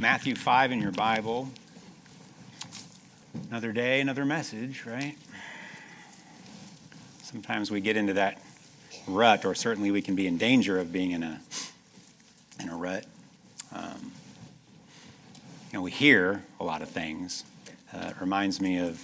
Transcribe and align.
Matthew 0.00 0.34
5 0.34 0.72
in 0.72 0.80
your 0.80 0.92
Bible. 0.92 1.50
Another 3.50 3.70
day, 3.70 4.00
another 4.00 4.24
message, 4.24 4.86
right? 4.86 5.14
Sometimes 7.22 7.70
we 7.70 7.82
get 7.82 7.98
into 7.98 8.14
that 8.14 8.40
rut, 9.06 9.44
or 9.44 9.54
certainly 9.54 9.90
we 9.90 10.00
can 10.00 10.14
be 10.16 10.26
in 10.26 10.38
danger 10.38 10.78
of 10.78 10.90
being 10.90 11.10
in 11.10 11.22
a, 11.22 11.38
in 12.60 12.70
a 12.70 12.76
rut. 12.76 13.04
Um, 13.74 14.12
you 15.70 15.74
know, 15.74 15.82
we 15.82 15.90
hear 15.90 16.42
a 16.60 16.64
lot 16.64 16.80
of 16.80 16.88
things. 16.88 17.44
Uh, 17.92 18.06
it 18.06 18.20
reminds 18.22 18.58
me 18.58 18.78
of 18.78 18.98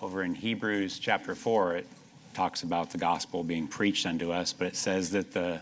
over 0.00 0.22
in 0.22 0.34
Hebrews 0.34 0.98
chapter 0.98 1.34
4, 1.34 1.76
it 1.76 1.86
talks 2.32 2.62
about 2.62 2.92
the 2.92 2.98
gospel 2.98 3.44
being 3.44 3.68
preached 3.68 4.06
unto 4.06 4.32
us, 4.32 4.54
but 4.54 4.68
it 4.68 4.76
says 4.76 5.10
that 5.10 5.32
the, 5.32 5.60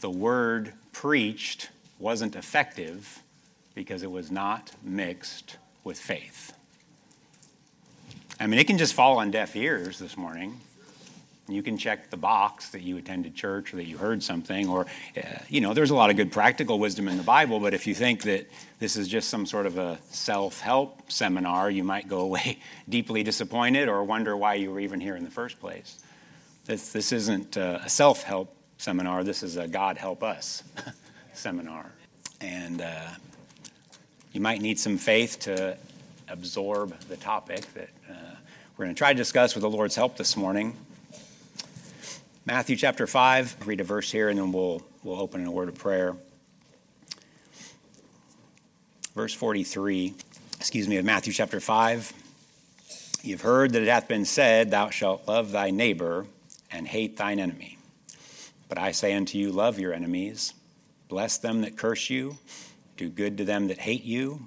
the 0.00 0.10
word 0.10 0.72
preached 0.90 1.70
wasn't 2.00 2.34
effective 2.34 3.22
because 3.78 4.02
it 4.02 4.10
was 4.10 4.28
not 4.28 4.72
mixed 4.82 5.56
with 5.84 5.96
faith. 5.96 6.52
I 8.40 8.48
mean, 8.48 8.58
it 8.58 8.66
can 8.66 8.76
just 8.76 8.92
fall 8.92 9.18
on 9.18 9.30
deaf 9.30 9.54
ears 9.54 10.00
this 10.00 10.16
morning. 10.16 10.58
You 11.46 11.62
can 11.62 11.78
check 11.78 12.10
the 12.10 12.16
box 12.16 12.70
that 12.70 12.82
you 12.82 12.96
attended 12.96 13.36
church 13.36 13.72
or 13.72 13.76
that 13.76 13.86
you 13.86 13.96
heard 13.96 14.20
something, 14.20 14.68
or, 14.68 14.86
uh, 15.16 15.20
you 15.48 15.60
know, 15.60 15.74
there's 15.74 15.90
a 15.90 15.94
lot 15.94 16.10
of 16.10 16.16
good 16.16 16.32
practical 16.32 16.80
wisdom 16.80 17.06
in 17.06 17.18
the 17.18 17.22
Bible, 17.22 17.60
but 17.60 17.72
if 17.72 17.86
you 17.86 17.94
think 17.94 18.22
that 18.22 18.48
this 18.80 18.96
is 18.96 19.06
just 19.06 19.28
some 19.28 19.46
sort 19.46 19.64
of 19.64 19.78
a 19.78 20.00
self 20.10 20.58
help 20.58 21.12
seminar, 21.12 21.70
you 21.70 21.84
might 21.84 22.08
go 22.08 22.18
away 22.18 22.58
deeply 22.88 23.22
disappointed 23.22 23.88
or 23.88 24.02
wonder 24.02 24.36
why 24.36 24.54
you 24.54 24.72
were 24.72 24.80
even 24.80 25.00
here 25.00 25.14
in 25.14 25.22
the 25.22 25.30
first 25.30 25.60
place. 25.60 26.00
This, 26.64 26.90
this 26.90 27.12
isn't 27.12 27.56
uh, 27.56 27.78
a 27.84 27.88
self 27.88 28.24
help 28.24 28.52
seminar, 28.76 29.22
this 29.22 29.44
is 29.44 29.56
a 29.56 29.68
God 29.68 29.98
help 29.98 30.24
us 30.24 30.64
seminar. 31.32 31.92
And 32.40 32.82
uh, 32.82 33.08
you 34.32 34.40
might 34.40 34.60
need 34.60 34.78
some 34.78 34.98
faith 34.98 35.38
to 35.40 35.76
absorb 36.28 36.98
the 37.08 37.16
topic 37.16 37.72
that 37.74 37.88
uh, 38.08 38.14
we're 38.76 38.84
going 38.84 38.94
to 38.94 38.98
try 38.98 39.12
to 39.12 39.16
discuss 39.16 39.54
with 39.54 39.62
the 39.62 39.70
Lord's 39.70 39.96
help 39.96 40.16
this 40.16 40.36
morning. 40.36 40.76
Matthew 42.44 42.76
chapter 42.76 43.06
5, 43.06 43.66
read 43.66 43.80
a 43.80 43.84
verse 43.84 44.10
here 44.10 44.28
and 44.28 44.38
then 44.38 44.52
we'll, 44.52 44.82
we'll 45.02 45.20
open 45.20 45.40
in 45.40 45.46
a 45.46 45.50
word 45.50 45.68
of 45.68 45.76
prayer. 45.76 46.14
Verse 49.14 49.34
43, 49.34 50.14
excuse 50.58 50.86
me, 50.86 50.96
of 50.98 51.04
Matthew 51.04 51.32
chapter 51.32 51.60
5. 51.60 52.12
You've 53.22 53.40
heard 53.40 53.72
that 53.72 53.82
it 53.82 53.88
hath 53.88 54.08
been 54.08 54.24
said, 54.24 54.70
Thou 54.70 54.90
shalt 54.90 55.26
love 55.26 55.50
thy 55.50 55.70
neighbor 55.70 56.26
and 56.70 56.86
hate 56.86 57.16
thine 57.16 57.40
enemy. 57.40 57.78
But 58.68 58.78
I 58.78 58.92
say 58.92 59.14
unto 59.14 59.38
you, 59.38 59.50
Love 59.50 59.78
your 59.78 59.92
enemies, 59.92 60.54
bless 61.08 61.38
them 61.38 61.62
that 61.62 61.76
curse 61.76 62.10
you, 62.10 62.38
do 62.98 63.08
good 63.08 63.38
to 63.38 63.44
them 63.44 63.68
that 63.68 63.78
hate 63.78 64.04
you, 64.04 64.46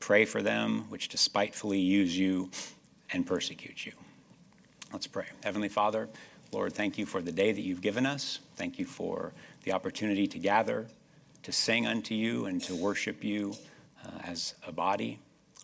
pray 0.00 0.24
for 0.24 0.42
them 0.42 0.84
which 0.90 1.08
despitefully 1.08 1.78
use 1.78 2.18
you 2.18 2.50
and 3.12 3.26
persecute 3.26 3.86
you. 3.86 3.92
Let's 4.92 5.06
pray. 5.06 5.26
Heavenly 5.42 5.68
Father, 5.68 6.08
Lord, 6.52 6.72
thank 6.72 6.98
you 6.98 7.06
for 7.06 7.22
the 7.22 7.32
day 7.32 7.52
that 7.52 7.60
you've 7.60 7.80
given 7.80 8.04
us. 8.04 8.40
Thank 8.56 8.78
you 8.78 8.84
for 8.84 9.32
the 9.64 9.72
opportunity 9.72 10.26
to 10.26 10.38
gather, 10.38 10.86
to 11.42 11.52
sing 11.52 11.86
unto 11.86 12.14
you, 12.14 12.46
and 12.46 12.62
to 12.64 12.74
worship 12.74 13.22
you 13.22 13.54
uh, 14.04 14.10
as 14.24 14.54
a 14.66 14.72
body. 14.72 15.18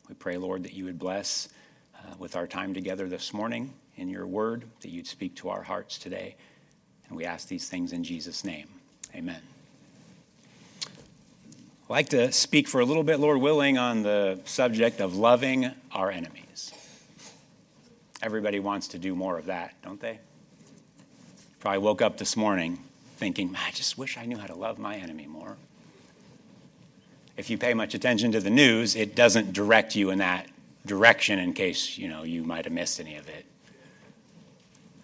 We 0.08 0.14
pray, 0.14 0.36
Lord, 0.36 0.62
that 0.64 0.74
you 0.74 0.84
would 0.84 0.98
bless 0.98 1.48
uh, 1.96 2.14
with 2.18 2.36
our 2.36 2.46
time 2.46 2.74
together 2.74 3.08
this 3.08 3.32
morning 3.32 3.72
in 3.96 4.08
your 4.08 4.26
word, 4.26 4.64
that 4.80 4.90
you'd 4.90 5.06
speak 5.06 5.34
to 5.36 5.48
our 5.48 5.62
hearts 5.62 5.98
today. 5.98 6.36
And 7.08 7.16
we 7.16 7.24
ask 7.24 7.48
these 7.48 7.68
things 7.68 7.92
in 7.92 8.04
Jesus' 8.04 8.44
name. 8.44 8.68
Amen. 9.14 9.53
I'd 11.84 11.90
like 11.92 12.08
to 12.10 12.32
speak 12.32 12.66
for 12.66 12.80
a 12.80 12.84
little 12.86 13.02
bit, 13.02 13.20
Lord 13.20 13.42
willing, 13.42 13.76
on 13.76 14.02
the 14.02 14.40
subject 14.46 15.02
of 15.02 15.16
loving 15.16 15.70
our 15.92 16.10
enemies. 16.10 16.72
Everybody 18.22 18.58
wants 18.58 18.88
to 18.88 18.98
do 18.98 19.14
more 19.14 19.36
of 19.36 19.46
that, 19.46 19.74
don't 19.82 20.00
they? 20.00 20.18
Probably 21.60 21.80
woke 21.80 22.00
up 22.00 22.16
this 22.16 22.38
morning 22.38 22.78
thinking, 23.18 23.54
I 23.66 23.70
just 23.70 23.98
wish 23.98 24.16
I 24.16 24.24
knew 24.24 24.38
how 24.38 24.46
to 24.46 24.54
love 24.54 24.78
my 24.78 24.96
enemy 24.96 25.26
more. 25.26 25.58
If 27.36 27.50
you 27.50 27.58
pay 27.58 27.74
much 27.74 27.92
attention 27.92 28.32
to 28.32 28.40
the 28.40 28.48
news, 28.48 28.96
it 28.96 29.14
doesn't 29.14 29.52
direct 29.52 29.94
you 29.94 30.08
in 30.08 30.20
that 30.20 30.46
direction 30.86 31.38
in 31.38 31.52
case 31.52 31.98
you 31.98 32.08
know 32.08 32.22
you 32.22 32.44
might 32.44 32.64
have 32.64 32.72
missed 32.72 32.98
any 32.98 33.16
of 33.16 33.28
it. 33.28 33.44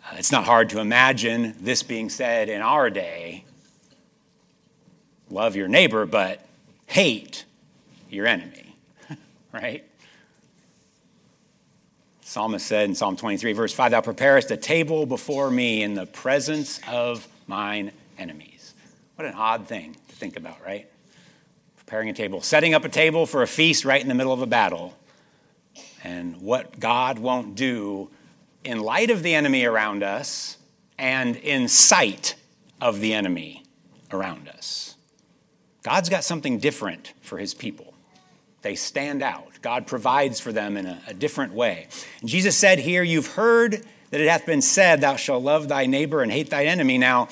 Uh, 0.07 0.15
it's 0.17 0.33
not 0.33 0.45
hard 0.45 0.71
to 0.71 0.81
imagine 0.81 1.57
this 1.61 1.83
being 1.83 2.09
said 2.09 2.49
in 2.49 2.63
our 2.63 2.89
day. 2.89 3.45
Love 5.29 5.57
your 5.57 5.69
neighbor, 5.69 6.07
but 6.07 6.47
hate 6.91 7.45
your 8.11 8.27
enemy, 8.27 8.75
right? 9.53 9.85
Psalmist 12.23 12.67
said 12.67 12.89
in 12.89 12.97
Psalm 12.97 13.17
23, 13.17 13.53
verse 13.53 13.73
5, 13.73 13.93
Thou 13.93 14.01
preparest 14.01 14.51
a 14.51 14.57
table 14.57 15.07
before 15.07 15.53
me 15.53 15.85
in 15.85 15.95
the 15.95 16.07
presence 16.07 16.81
of 16.89 17.29
mine 17.47 17.93
enemies. 18.19 18.75
What 19.15 19.27
an 19.27 19.35
odd 19.35 19.69
thing 19.69 19.97
to 20.09 20.17
think 20.17 20.37
about, 20.37 20.65
right? 20.65 20.91
Preparing 21.77 22.09
a 22.09 22.13
table, 22.13 22.41
setting 22.41 22.75
up 22.75 22.85
a 22.85 22.89
table 22.89 23.25
for 23.25 23.43
a 23.43 23.47
feast 23.47 23.85
right 23.85 24.01
in 24.01 24.09
the 24.09 24.15
middle 24.15 24.33
of 24.33 24.43
a 24.43 24.47
battle. 24.47 24.97
And 26.03 26.41
what 26.41 26.81
God 26.81 27.21
won't 27.21 27.55
do 27.55 28.11
in 28.65 28.81
light 28.81 29.11
of 29.11 29.23
the 29.23 29.35
enemy 29.35 29.65
around 29.65 30.03
us 30.03 30.57
and 30.99 31.37
in 31.37 31.69
sight 31.69 32.35
of 32.81 32.99
the 32.99 33.15
enemy 33.15 33.65
around 34.11 34.49
us. 34.49 34.90
God's 35.83 36.09
got 36.09 36.25
something 36.25 36.59
different 36.59 37.13
for 37.23 37.39
his 37.39 37.55
people. 37.55 37.95
They 38.63 38.75
stand 38.75 39.23
out. 39.23 39.49
God 39.63 39.87
provides 39.87 40.41
for 40.41 40.53
them 40.53 40.77
in 40.77 40.87
a, 40.87 41.01
a 41.09 41.15
different 41.15 41.55
way. 41.55 41.89
And 42.21 42.29
Jesus 42.29 42.57
said 42.57 42.79
here, 42.79 43.03
You've 43.03 43.29
heard 43.29 43.85
that 44.11 44.21
it 44.21 44.29
hath 44.29 44.45
been 44.45 44.63
said, 44.63 45.01
Thou 45.01 45.17
shalt 45.17 45.43
love 45.43 45.69
thy 45.69 45.87
neighbor 45.87 46.23
and 46.23 46.31
hate 46.31 46.51
thy 46.51 46.67
enemy. 46.67 46.99
Now, 46.99 47.29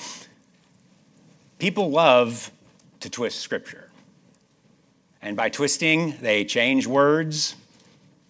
people 1.59 1.91
love 1.91 2.51
to 3.01 3.09
twist 3.09 3.39
scripture. 3.39 3.89
And 5.21 5.35
by 5.35 5.49
twisting, 5.49 6.15
they 6.21 6.45
change 6.45 6.87
words. 6.87 7.55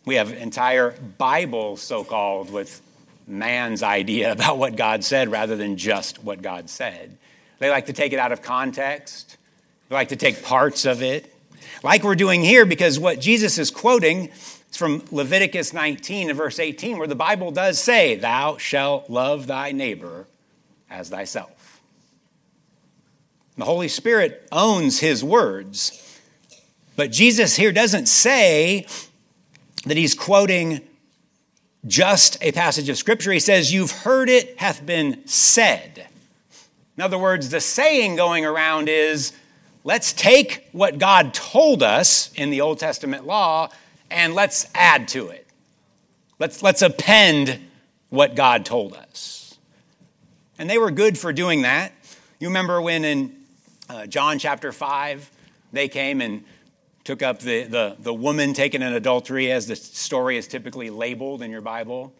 We 0.05 0.15
have 0.15 0.31
entire 0.31 0.91
Bibles, 1.17 1.81
so 1.81 2.03
called, 2.03 2.51
with 2.51 2.81
man's 3.27 3.83
idea 3.83 4.31
about 4.31 4.57
what 4.57 4.75
God 4.75 5.03
said 5.03 5.31
rather 5.31 5.55
than 5.55 5.77
just 5.77 6.23
what 6.23 6.41
God 6.41 6.69
said. 6.69 7.17
They 7.59 7.69
like 7.69 7.85
to 7.87 7.93
take 7.93 8.13
it 8.13 8.19
out 8.19 8.31
of 8.31 8.41
context, 8.41 9.37
they 9.89 9.95
like 9.95 10.09
to 10.09 10.15
take 10.15 10.43
parts 10.43 10.85
of 10.85 11.01
it 11.01 11.33
like 11.83 12.03
we're 12.03 12.15
doing 12.15 12.41
here, 12.41 12.65
because 12.65 12.99
what 12.99 13.19
Jesus 13.19 13.57
is 13.57 13.71
quoting 13.71 14.29
is 14.69 14.77
from 14.77 15.03
Leviticus 15.11 15.73
19 15.73 16.29
and 16.29 16.37
verse 16.37 16.59
18, 16.59 16.97
where 16.97 17.07
the 17.07 17.15
Bible 17.15 17.51
does 17.51 17.79
say, 17.79 18.15
Thou 18.15 18.57
shalt 18.57 19.09
love 19.09 19.47
thy 19.47 19.71
neighbor 19.71 20.27
as 20.89 21.09
thyself. 21.09 21.81
The 23.57 23.65
Holy 23.65 23.87
Spirit 23.87 24.47
owns 24.51 24.99
his 24.99 25.23
words. 25.23 26.05
But 26.95 27.11
Jesus 27.11 27.55
here 27.55 27.71
doesn't 27.71 28.07
say 28.07 28.85
that 29.85 29.97
he's 29.97 30.15
quoting 30.15 30.81
just 31.87 32.37
a 32.41 32.51
passage 32.51 32.89
of 32.89 32.97
Scripture. 32.97 33.31
He 33.31 33.39
says, 33.39 33.73
You've 33.73 33.91
heard 33.91 34.29
it 34.29 34.59
hath 34.59 34.85
been 34.85 35.25
said. 35.25 36.07
In 36.97 37.03
other 37.03 37.17
words, 37.17 37.49
the 37.49 37.61
saying 37.61 38.17
going 38.17 38.45
around 38.45 38.89
is, 38.89 39.31
let's 39.83 40.13
take 40.13 40.67
what 40.71 40.97
God 40.97 41.33
told 41.33 41.83
us 41.83 42.31
in 42.33 42.49
the 42.49 42.61
Old 42.61 42.79
Testament 42.79 43.25
law 43.25 43.69
and 44.11 44.33
let's 44.33 44.67
add 44.73 45.07
to 45.09 45.29
it. 45.29 45.47
Let's, 46.39 46.63
let's 46.63 46.81
append 46.81 47.59
what 48.09 48.35
God 48.35 48.65
told 48.65 48.93
us. 48.93 49.57
And 50.57 50.69
they 50.69 50.77
were 50.77 50.91
good 50.91 51.17
for 51.17 51.31
doing 51.31 51.61
that. 51.61 51.93
You 52.39 52.47
remember 52.47 52.81
when 52.81 53.05
in 53.05 53.35
uh, 53.89 54.05
John 54.07 54.39
chapter 54.39 54.71
5, 54.71 55.29
they 55.71 55.87
came 55.87 56.21
and 56.21 56.43
took 57.03 57.21
up 57.21 57.39
the, 57.39 57.63
the, 57.63 57.95
the 57.99 58.13
woman 58.13 58.53
taken 58.53 58.81
in 58.81 58.93
adultery, 58.93 59.51
as 59.51 59.67
the 59.67 59.75
story 59.75 60.37
is 60.37 60.47
typically 60.47 60.89
labeled 60.89 61.41
in 61.41 61.51
your 61.51 61.61
Bible. 61.61 62.13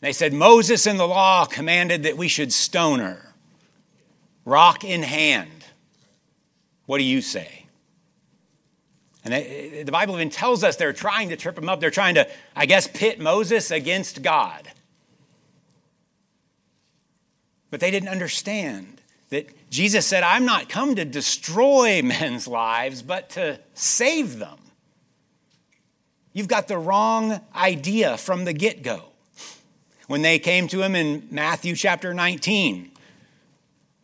They 0.00 0.12
said, 0.12 0.32
Moses 0.32 0.86
in 0.86 0.96
the 0.96 1.06
law 1.06 1.44
commanded 1.46 2.04
that 2.04 2.16
we 2.16 2.28
should 2.28 2.52
stone 2.52 3.00
her, 3.00 3.34
rock 4.44 4.84
in 4.84 5.02
hand. 5.02 5.55
What 6.86 6.98
do 6.98 7.04
you 7.04 7.20
say? 7.20 7.66
And 9.24 9.86
the 9.86 9.92
Bible 9.92 10.14
even 10.14 10.30
tells 10.30 10.62
us 10.62 10.76
they're 10.76 10.92
trying 10.92 11.30
to 11.30 11.36
trip 11.36 11.58
him 11.58 11.68
up. 11.68 11.80
They're 11.80 11.90
trying 11.90 12.14
to, 12.14 12.28
I 12.54 12.66
guess, 12.66 12.86
pit 12.86 13.18
Moses 13.18 13.72
against 13.72 14.22
God. 14.22 14.70
But 17.70 17.80
they 17.80 17.90
didn't 17.90 18.08
understand 18.08 19.00
that 19.30 19.48
Jesus 19.68 20.06
said, 20.06 20.22
I'm 20.22 20.44
not 20.44 20.68
come 20.68 20.94
to 20.94 21.04
destroy 21.04 22.02
men's 22.04 22.46
lives, 22.46 23.02
but 23.02 23.30
to 23.30 23.58
save 23.74 24.38
them. 24.38 24.58
You've 26.32 26.48
got 26.48 26.68
the 26.68 26.78
wrong 26.78 27.40
idea 27.54 28.18
from 28.18 28.44
the 28.44 28.52
get 28.52 28.82
go. 28.82 29.06
When 30.06 30.22
they 30.22 30.38
came 30.38 30.68
to 30.68 30.82
him 30.82 30.94
in 30.94 31.26
Matthew 31.30 31.74
chapter 31.74 32.14
19, 32.14 32.92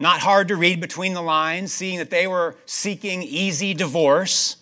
not 0.02 0.18
hard 0.18 0.48
to 0.48 0.56
read 0.56 0.80
between 0.80 1.14
the 1.14 1.22
lines, 1.22 1.72
seeing 1.72 1.98
that 1.98 2.10
they 2.10 2.26
were 2.26 2.56
seeking 2.66 3.22
easy 3.22 3.72
divorce. 3.72 4.56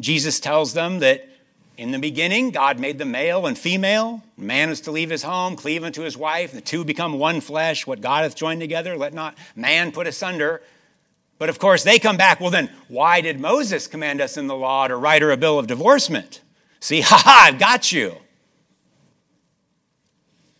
Jesus 0.00 0.40
tells 0.40 0.74
them 0.74 0.98
that 0.98 1.28
in 1.76 1.92
the 1.92 2.00
beginning, 2.00 2.50
God 2.50 2.80
made 2.80 2.98
them 2.98 3.12
male 3.12 3.46
and 3.46 3.56
female. 3.56 4.24
Man 4.36 4.70
is 4.70 4.80
to 4.82 4.90
leave 4.90 5.10
his 5.10 5.22
home, 5.22 5.54
cleave 5.54 5.84
unto 5.84 6.02
his 6.02 6.16
wife. 6.16 6.50
The 6.50 6.60
two 6.60 6.84
become 6.84 7.20
one 7.20 7.40
flesh. 7.40 7.86
What 7.86 8.00
God 8.00 8.24
hath 8.24 8.34
joined 8.34 8.60
together, 8.60 8.96
let 8.96 9.14
not 9.14 9.38
man 9.54 9.92
put 9.92 10.08
asunder. 10.08 10.62
But 11.38 11.48
of 11.48 11.60
course, 11.60 11.84
they 11.84 12.00
come 12.00 12.16
back. 12.16 12.40
Well, 12.40 12.50
then, 12.50 12.70
why 12.88 13.20
did 13.20 13.38
Moses 13.38 13.86
command 13.86 14.20
us 14.20 14.36
in 14.36 14.48
the 14.48 14.56
law 14.56 14.88
to 14.88 14.96
write 14.96 15.22
her 15.22 15.30
a 15.30 15.36
bill 15.36 15.60
of 15.60 15.68
divorcement? 15.68 16.40
See, 16.80 17.00
ha 17.02 17.22
ha, 17.24 17.44
I've 17.46 17.60
got 17.60 17.92
you. 17.92 18.16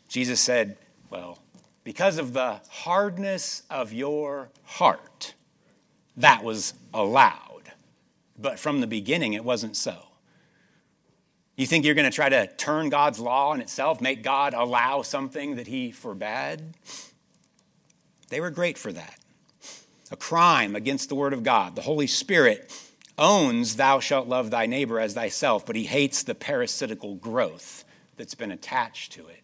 Jesus 0.08 0.40
said, 0.40 0.76
Well, 1.10 1.40
because 1.88 2.18
of 2.18 2.34
the 2.34 2.60
hardness 2.68 3.62
of 3.70 3.94
your 3.94 4.50
heart, 4.62 5.32
that 6.18 6.44
was 6.44 6.74
allowed. 6.92 7.62
But 8.38 8.58
from 8.58 8.82
the 8.82 8.86
beginning, 8.86 9.32
it 9.32 9.42
wasn't 9.42 9.74
so. 9.74 9.96
You 11.56 11.64
think 11.64 11.86
you're 11.86 11.94
going 11.94 12.04
to 12.04 12.14
try 12.14 12.28
to 12.28 12.46
turn 12.46 12.90
God's 12.90 13.18
law 13.18 13.52
on 13.52 13.62
itself, 13.62 14.02
make 14.02 14.22
God 14.22 14.52
allow 14.52 15.00
something 15.00 15.56
that 15.56 15.66
he 15.66 15.90
forbade? 15.90 16.60
They 18.28 18.42
were 18.42 18.50
great 18.50 18.76
for 18.76 18.92
that. 18.92 19.18
A 20.10 20.16
crime 20.16 20.76
against 20.76 21.08
the 21.08 21.14
word 21.14 21.32
of 21.32 21.42
God. 21.42 21.74
The 21.74 21.80
Holy 21.80 22.06
Spirit 22.06 22.70
owns 23.16 23.76
thou 23.76 23.98
shalt 23.98 24.28
love 24.28 24.50
thy 24.50 24.66
neighbor 24.66 25.00
as 25.00 25.14
thyself, 25.14 25.64
but 25.64 25.74
he 25.74 25.84
hates 25.84 26.22
the 26.22 26.34
parasitical 26.34 27.14
growth 27.14 27.86
that's 28.18 28.34
been 28.34 28.52
attached 28.52 29.12
to 29.12 29.26
it. 29.28 29.40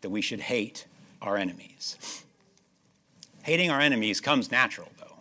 That 0.00 0.10
we 0.10 0.20
should 0.20 0.40
hate 0.40 0.86
our 1.26 1.36
enemies. 1.36 2.24
Hating 3.42 3.70
our 3.70 3.80
enemies 3.80 4.20
comes 4.20 4.50
natural, 4.50 4.88
though. 4.98 5.16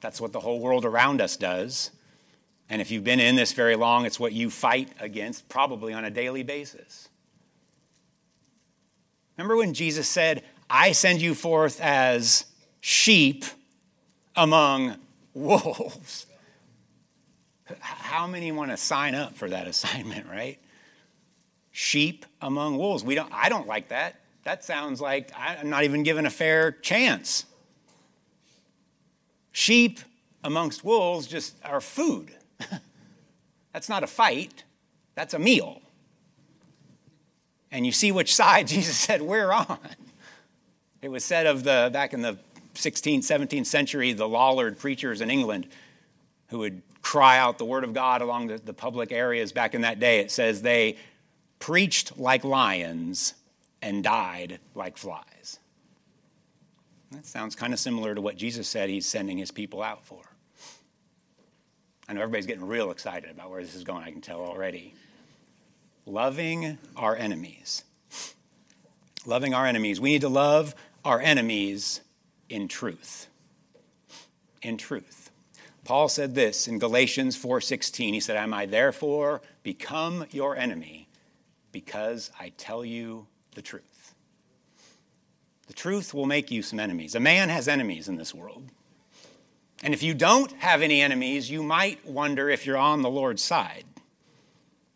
That's 0.00 0.20
what 0.20 0.32
the 0.32 0.40
whole 0.40 0.60
world 0.60 0.84
around 0.84 1.20
us 1.20 1.36
does. 1.36 1.90
And 2.70 2.80
if 2.80 2.90
you've 2.90 3.04
been 3.04 3.20
in 3.20 3.36
this 3.36 3.52
very 3.52 3.76
long, 3.76 4.06
it's 4.06 4.20
what 4.20 4.32
you 4.32 4.48
fight 4.48 4.90
against 5.00 5.48
probably 5.48 5.92
on 5.92 6.04
a 6.04 6.10
daily 6.10 6.42
basis. 6.42 7.08
Remember 9.36 9.56
when 9.56 9.74
Jesus 9.74 10.08
said, 10.08 10.44
I 10.68 10.92
send 10.92 11.20
you 11.20 11.34
forth 11.34 11.80
as 11.80 12.46
sheep 12.80 13.44
among 14.36 14.96
wolves? 15.34 16.26
How 17.80 18.26
many 18.26 18.52
want 18.52 18.70
to 18.70 18.76
sign 18.76 19.14
up 19.14 19.36
for 19.36 19.48
that 19.48 19.66
assignment, 19.66 20.26
right? 20.28 20.58
Sheep 21.72 22.24
among 22.40 22.78
wolves. 22.78 23.02
We 23.02 23.14
don't, 23.14 23.32
I 23.32 23.48
don't 23.48 23.66
like 23.66 23.88
that. 23.88 24.19
That 24.44 24.64
sounds 24.64 25.00
like 25.00 25.30
I'm 25.36 25.70
not 25.70 25.84
even 25.84 26.02
given 26.02 26.26
a 26.26 26.30
fair 26.30 26.72
chance. 26.72 27.44
Sheep 29.52 30.00
amongst 30.42 30.84
wolves 30.84 31.26
just 31.26 31.56
are 31.64 31.80
food. 31.80 32.32
That's 33.72 33.88
not 33.88 34.02
a 34.02 34.06
fight, 34.06 34.64
that's 35.14 35.32
a 35.32 35.38
meal. 35.38 35.80
And 37.70 37.86
you 37.86 37.92
see 37.92 38.10
which 38.10 38.34
side 38.34 38.66
Jesus 38.66 38.96
said 38.96 39.22
we're 39.22 39.52
on. 39.52 39.78
It 41.02 41.08
was 41.08 41.24
said 41.24 41.46
of 41.46 41.62
the 41.62 41.88
back 41.92 42.12
in 42.12 42.22
the 42.22 42.36
16th, 42.74 43.18
17th 43.18 43.66
century, 43.66 44.12
the 44.12 44.28
Lollard 44.28 44.78
preachers 44.78 45.20
in 45.20 45.30
England 45.30 45.68
who 46.48 46.58
would 46.58 46.82
cry 47.00 47.38
out 47.38 47.58
the 47.58 47.64
word 47.64 47.84
of 47.84 47.94
God 47.94 48.22
along 48.22 48.48
the, 48.48 48.58
the 48.58 48.74
public 48.74 49.12
areas 49.12 49.52
back 49.52 49.74
in 49.74 49.82
that 49.82 50.00
day. 50.00 50.18
It 50.18 50.30
says 50.30 50.62
they 50.62 50.96
preached 51.58 52.18
like 52.18 52.42
lions 52.42 53.34
and 53.82 54.02
died 54.02 54.58
like 54.74 54.96
flies. 54.96 55.58
That 57.10 57.26
sounds 57.26 57.56
kind 57.56 57.72
of 57.72 57.80
similar 57.80 58.14
to 58.14 58.20
what 58.20 58.36
Jesus 58.36 58.68
said 58.68 58.88
he's 58.88 59.06
sending 59.06 59.38
his 59.38 59.50
people 59.50 59.82
out 59.82 60.04
for. 60.04 60.22
I 62.08 62.12
know 62.12 62.22
everybody's 62.22 62.46
getting 62.46 62.66
real 62.66 62.90
excited 62.90 63.30
about 63.30 63.50
where 63.50 63.62
this 63.62 63.74
is 63.74 63.84
going, 63.84 64.04
I 64.04 64.10
can 64.10 64.20
tell 64.20 64.40
already. 64.40 64.94
Loving 66.06 66.78
our 66.96 67.14
enemies. 67.16 67.84
Loving 69.26 69.54
our 69.54 69.66
enemies. 69.66 70.00
We 70.00 70.10
need 70.10 70.22
to 70.22 70.28
love 70.28 70.74
our 71.04 71.20
enemies 71.20 72.00
in 72.48 72.68
truth. 72.68 73.28
In 74.62 74.76
truth. 74.76 75.30
Paul 75.84 76.08
said 76.08 76.34
this 76.34 76.68
in 76.68 76.78
Galatians 76.78 77.36
4:16. 77.36 78.14
He 78.14 78.20
said, 78.20 78.36
"Am 78.36 78.54
I 78.54 78.66
therefore 78.66 79.40
become 79.62 80.26
your 80.30 80.56
enemy 80.56 81.08
because 81.72 82.30
I 82.38 82.50
tell 82.50 82.84
you 82.84 83.26
the 83.54 83.62
truth?" 83.62 84.14
The 85.70 85.76
truth 85.76 86.12
will 86.12 86.26
make 86.26 86.50
you 86.50 86.62
some 86.62 86.80
enemies. 86.80 87.14
A 87.14 87.20
man 87.20 87.48
has 87.48 87.68
enemies 87.68 88.08
in 88.08 88.16
this 88.16 88.34
world. 88.34 88.64
And 89.84 89.94
if 89.94 90.02
you 90.02 90.14
don't 90.14 90.50
have 90.54 90.82
any 90.82 91.00
enemies, 91.00 91.48
you 91.48 91.62
might 91.62 92.04
wonder 92.04 92.50
if 92.50 92.66
you're 92.66 92.76
on 92.76 93.02
the 93.02 93.08
Lord's 93.08 93.40
side. 93.40 93.84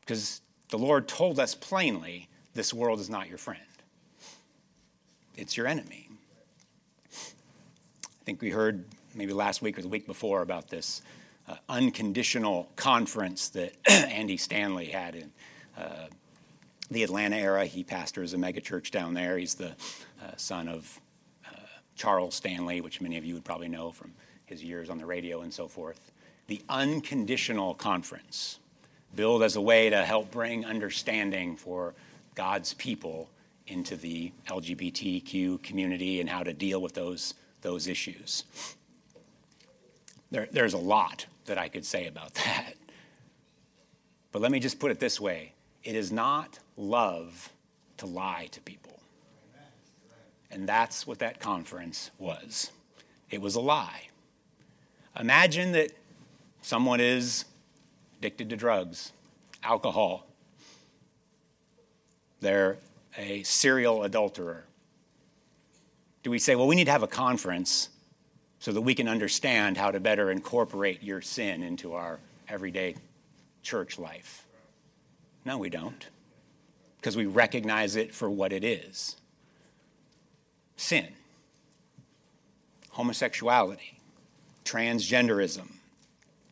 Because 0.00 0.40
the 0.70 0.76
Lord 0.76 1.06
told 1.06 1.38
us 1.38 1.54
plainly 1.54 2.28
this 2.54 2.74
world 2.74 2.98
is 2.98 3.08
not 3.08 3.28
your 3.28 3.38
friend, 3.38 3.62
it's 5.36 5.56
your 5.56 5.68
enemy. 5.68 6.08
I 7.14 8.24
think 8.24 8.42
we 8.42 8.50
heard 8.50 8.84
maybe 9.14 9.32
last 9.32 9.62
week 9.62 9.78
or 9.78 9.82
the 9.82 9.88
week 9.88 10.08
before 10.08 10.42
about 10.42 10.70
this 10.70 11.02
uh, 11.48 11.54
unconditional 11.68 12.68
conference 12.74 13.48
that 13.50 13.74
Andy 13.88 14.38
Stanley 14.38 14.86
had 14.86 15.14
in 15.14 15.32
uh, 15.78 16.06
the 16.90 17.02
Atlanta 17.02 17.36
era. 17.36 17.66
He 17.66 17.84
pastors 17.84 18.34
a 18.34 18.36
megachurch 18.36 18.90
down 18.90 19.14
there. 19.14 19.38
He's 19.38 19.54
the 19.54 19.70
uh, 20.22 20.36
son 20.36 20.68
of 20.68 21.00
uh, 21.46 21.56
Charles 21.96 22.34
Stanley, 22.34 22.80
which 22.80 23.00
many 23.00 23.16
of 23.16 23.24
you 23.24 23.34
would 23.34 23.44
probably 23.44 23.68
know 23.68 23.90
from 23.90 24.12
his 24.46 24.62
years 24.62 24.90
on 24.90 24.98
the 24.98 25.06
radio 25.06 25.40
and 25.42 25.52
so 25.52 25.68
forth. 25.68 26.12
The 26.46 26.60
unconditional 26.68 27.74
conference, 27.74 28.58
billed 29.16 29.42
as 29.42 29.56
a 29.56 29.60
way 29.60 29.90
to 29.90 30.04
help 30.04 30.30
bring 30.30 30.64
understanding 30.64 31.56
for 31.56 31.94
God's 32.34 32.74
people 32.74 33.30
into 33.66 33.96
the 33.96 34.32
LGBTQ 34.48 35.62
community 35.62 36.20
and 36.20 36.28
how 36.28 36.42
to 36.42 36.52
deal 36.52 36.82
with 36.82 36.92
those, 36.92 37.34
those 37.62 37.86
issues. 37.86 38.44
There, 40.30 40.48
there's 40.50 40.74
a 40.74 40.78
lot 40.78 41.26
that 41.46 41.58
I 41.58 41.68
could 41.68 41.86
say 41.86 42.06
about 42.06 42.34
that. 42.44 42.74
But 44.32 44.42
let 44.42 44.50
me 44.50 44.58
just 44.58 44.78
put 44.78 44.90
it 44.90 44.98
this 44.98 45.20
way 45.20 45.52
it 45.84 45.94
is 45.94 46.10
not 46.10 46.58
love 46.76 47.52
to 47.98 48.06
lie 48.06 48.48
to 48.50 48.60
people. 48.60 48.98
And 50.50 50.68
that's 50.68 51.06
what 51.06 51.18
that 51.18 51.40
conference 51.40 52.10
was 52.18 52.70
it 53.30 53.40
was 53.40 53.54
a 53.56 53.60
lie. 53.60 54.08
Imagine 55.18 55.72
that 55.72 55.90
someone 56.62 57.00
is 57.00 57.44
addicted 58.18 58.50
to 58.50 58.56
drugs, 58.56 59.12
alcohol, 59.62 60.26
they're 62.40 62.76
a 63.16 63.42
serial 63.42 64.02
adulterer. 64.02 64.64
Do 66.22 66.30
we 66.30 66.38
say, 66.38 66.54
well, 66.54 66.66
we 66.66 66.76
need 66.76 66.84
to 66.84 66.90
have 66.90 67.02
a 67.02 67.08
conference 67.08 67.88
so 68.58 68.72
that 68.72 68.80
we 68.80 68.94
can 68.94 69.08
understand 69.08 69.76
how 69.76 69.90
to 69.90 70.00
better 70.00 70.30
incorporate 70.30 71.02
your 71.02 71.20
sin 71.20 71.62
into 71.62 71.94
our 71.94 72.18
everyday 72.48 72.96
church 73.62 73.98
life? 73.98 74.46
No, 75.44 75.58
we 75.58 75.68
don't, 75.68 76.08
because 76.96 77.16
we 77.16 77.26
recognize 77.26 77.96
it 77.96 78.14
for 78.14 78.30
what 78.30 78.52
it 78.52 78.64
is 78.64 79.16
sin, 80.76 81.06
homosexuality, 82.90 83.98
transgenderism. 84.64 85.68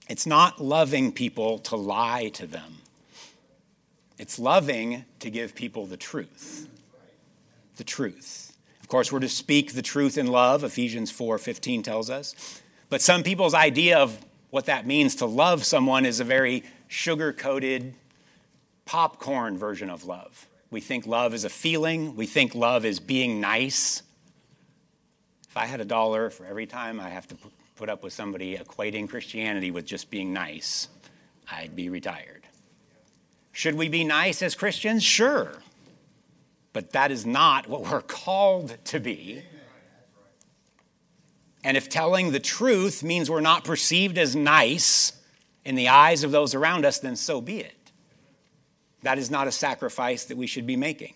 It's 0.08 0.26
not 0.26 0.62
loving 0.62 1.12
people 1.12 1.58
to 1.60 1.76
lie 1.76 2.28
to 2.34 2.46
them. 2.46 2.78
It's 4.18 4.38
loving 4.38 5.04
to 5.20 5.30
give 5.30 5.54
people 5.54 5.86
the 5.86 5.96
truth. 5.96 6.68
The 7.76 7.84
truth. 7.84 8.56
Of 8.80 8.88
course, 8.88 9.10
we're 9.10 9.20
to 9.20 9.28
speak 9.28 9.72
the 9.72 9.82
truth 9.82 10.18
in 10.18 10.26
love, 10.26 10.64
Ephesians 10.64 11.10
4:15 11.10 11.82
tells 11.82 12.10
us. 12.10 12.60
But 12.88 13.00
some 13.00 13.22
people's 13.22 13.54
idea 13.54 13.98
of 13.98 14.24
what 14.50 14.66
that 14.66 14.86
means 14.86 15.16
to 15.16 15.26
love 15.26 15.64
someone 15.64 16.04
is 16.04 16.20
a 16.20 16.24
very 16.24 16.62
sugar-coated 16.88 17.94
popcorn 18.84 19.56
version 19.56 19.90
of 19.90 20.04
love. 20.04 20.48
We 20.70 20.80
think 20.80 21.06
love 21.06 21.34
is 21.34 21.44
a 21.44 21.50
feeling, 21.50 22.16
we 22.16 22.26
think 22.26 22.54
love 22.54 22.84
is 22.84 22.98
being 23.00 23.40
nice. 23.40 24.02
If 25.48 25.56
I 25.56 25.66
had 25.66 25.80
a 25.80 25.84
dollar 25.84 26.30
for 26.30 26.46
every 26.46 26.66
time 26.66 26.98
I 26.98 27.10
have 27.10 27.26
to 27.28 27.36
put 27.76 27.88
up 27.88 28.02
with 28.02 28.12
somebody 28.12 28.56
equating 28.56 29.08
Christianity 29.08 29.70
with 29.70 29.84
just 29.84 30.10
being 30.10 30.32
nice, 30.32 30.88
I'd 31.50 31.76
be 31.76 31.88
retired. 31.88 32.46
Should 33.52 33.74
we 33.74 33.88
be 33.88 34.02
nice 34.02 34.40
as 34.40 34.54
Christians? 34.54 35.02
Sure. 35.02 35.52
But 36.72 36.92
that 36.92 37.10
is 37.10 37.26
not 37.26 37.68
what 37.68 37.82
we're 37.82 38.00
called 38.00 38.78
to 38.86 38.98
be. 38.98 39.42
And 41.62 41.76
if 41.76 41.88
telling 41.88 42.32
the 42.32 42.40
truth 42.40 43.02
means 43.02 43.30
we're 43.30 43.40
not 43.40 43.62
perceived 43.62 44.18
as 44.18 44.34
nice 44.34 45.12
in 45.64 45.74
the 45.74 45.88
eyes 45.88 46.24
of 46.24 46.32
those 46.32 46.54
around 46.54 46.84
us, 46.84 46.98
then 46.98 47.14
so 47.14 47.40
be 47.40 47.58
it. 47.58 47.81
That 49.02 49.18
is 49.18 49.30
not 49.30 49.48
a 49.48 49.52
sacrifice 49.52 50.24
that 50.26 50.36
we 50.36 50.46
should 50.46 50.66
be 50.66 50.76
making. 50.76 51.14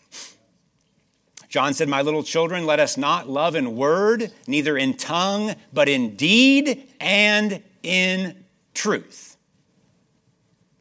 John 1.49 1.75
said, 1.75 1.88
My 1.88 2.02
little 2.02 2.23
children, 2.23 2.66
let 2.66 2.81
us 2.81 2.97
not 2.97 3.28
love 3.28 3.55
in 3.55 3.76
word, 3.76 4.33
neither 4.47 4.76
in 4.76 4.95
tongue, 4.95 5.55
but 5.73 5.88
in 5.88 6.16
deed 6.16 6.93
and 7.00 7.62
in 7.83 8.45
truth. 8.75 9.37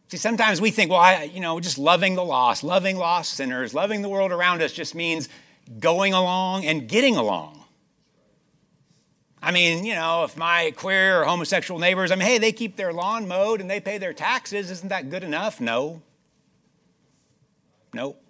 See, 0.07 0.17
sometimes 0.17 0.61
we 0.61 0.71
think, 0.71 0.91
well, 0.91 0.99
I, 0.99 1.23
you 1.23 1.39
know, 1.39 1.59
just 1.59 1.77
loving 1.77 2.15
the 2.15 2.23
lost, 2.23 2.63
loving 2.63 2.97
lost 2.97 3.33
sinners, 3.33 3.73
loving 3.73 4.01
the 4.01 4.09
world 4.09 4.31
around 4.31 4.61
us 4.61 4.71
just 4.71 4.95
means 4.95 5.29
going 5.79 6.13
along 6.13 6.65
and 6.65 6.87
getting 6.87 7.15
along. 7.15 7.63
I 9.41 9.51
mean, 9.51 9.85
you 9.85 9.93
know, 9.93 10.23
if 10.23 10.37
my 10.37 10.73
queer 10.75 11.21
or 11.21 11.25
homosexual 11.25 11.79
neighbors, 11.79 12.11
I 12.11 12.15
mean, 12.15 12.27
hey, 12.27 12.37
they 12.39 12.51
keep 12.51 12.75
their 12.77 12.91
lawn 12.91 13.27
mowed 13.27 13.61
and 13.61 13.69
they 13.69 13.79
pay 13.79 13.97
their 13.97 14.13
taxes, 14.13 14.71
isn't 14.71 14.89
that 14.89 15.09
good 15.09 15.23
enough? 15.23 15.61
No. 15.61 16.01
Nope. 17.95 18.21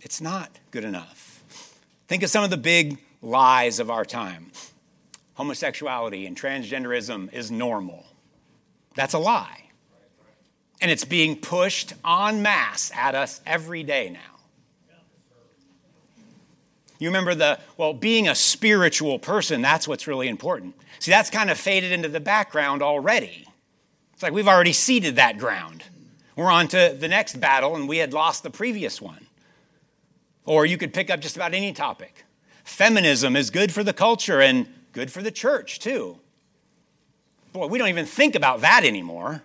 It's 0.00 0.22
not 0.22 0.50
good 0.70 0.82
enough. 0.82 1.44
Think 2.08 2.22
of 2.22 2.30
some 2.30 2.42
of 2.42 2.48
the 2.48 2.56
big 2.56 2.98
lies 3.20 3.78
of 3.78 3.90
our 3.90 4.04
time 4.04 4.50
homosexuality 5.34 6.26
and 6.26 6.36
transgenderism 6.36 7.32
is 7.32 7.50
normal. 7.50 8.06
That's 8.94 9.14
a 9.14 9.18
lie. 9.18 9.64
And 10.80 10.90
it's 10.90 11.04
being 11.04 11.36
pushed 11.36 11.94
en 12.06 12.42
masse 12.42 12.90
at 12.94 13.14
us 13.14 13.40
every 13.46 13.82
day 13.82 14.10
now. 14.10 14.20
You 16.98 17.08
remember 17.08 17.34
the, 17.34 17.58
well, 17.76 17.92
being 17.92 18.28
a 18.28 18.34
spiritual 18.34 19.18
person, 19.18 19.62
that's 19.62 19.88
what's 19.88 20.06
really 20.06 20.28
important. 20.28 20.76
See, 20.98 21.10
that's 21.10 21.30
kind 21.30 21.50
of 21.50 21.58
faded 21.58 21.92
into 21.92 22.08
the 22.08 22.20
background 22.20 22.82
already. 22.82 23.46
It's 24.12 24.22
like 24.22 24.32
we've 24.32 24.48
already 24.48 24.72
ceded 24.72 25.16
that 25.16 25.38
ground. 25.38 25.81
We're 26.36 26.50
on 26.50 26.68
to 26.68 26.96
the 26.98 27.08
next 27.08 27.40
battle, 27.40 27.76
and 27.76 27.88
we 27.88 27.98
had 27.98 28.12
lost 28.12 28.42
the 28.42 28.50
previous 28.50 29.00
one. 29.00 29.26
Or 30.44 30.66
you 30.66 30.78
could 30.78 30.94
pick 30.94 31.10
up 31.10 31.20
just 31.20 31.36
about 31.36 31.54
any 31.54 31.72
topic. 31.72 32.24
Feminism 32.64 33.36
is 33.36 33.50
good 33.50 33.72
for 33.72 33.84
the 33.84 33.92
culture 33.92 34.40
and 34.40 34.66
good 34.92 35.10
for 35.10 35.22
the 35.22 35.30
church, 35.30 35.78
too. 35.78 36.18
Boy, 37.52 37.66
we 37.66 37.78
don't 37.78 37.88
even 37.88 38.06
think 38.06 38.34
about 38.34 38.62
that 38.62 38.84
anymore. 38.84 39.42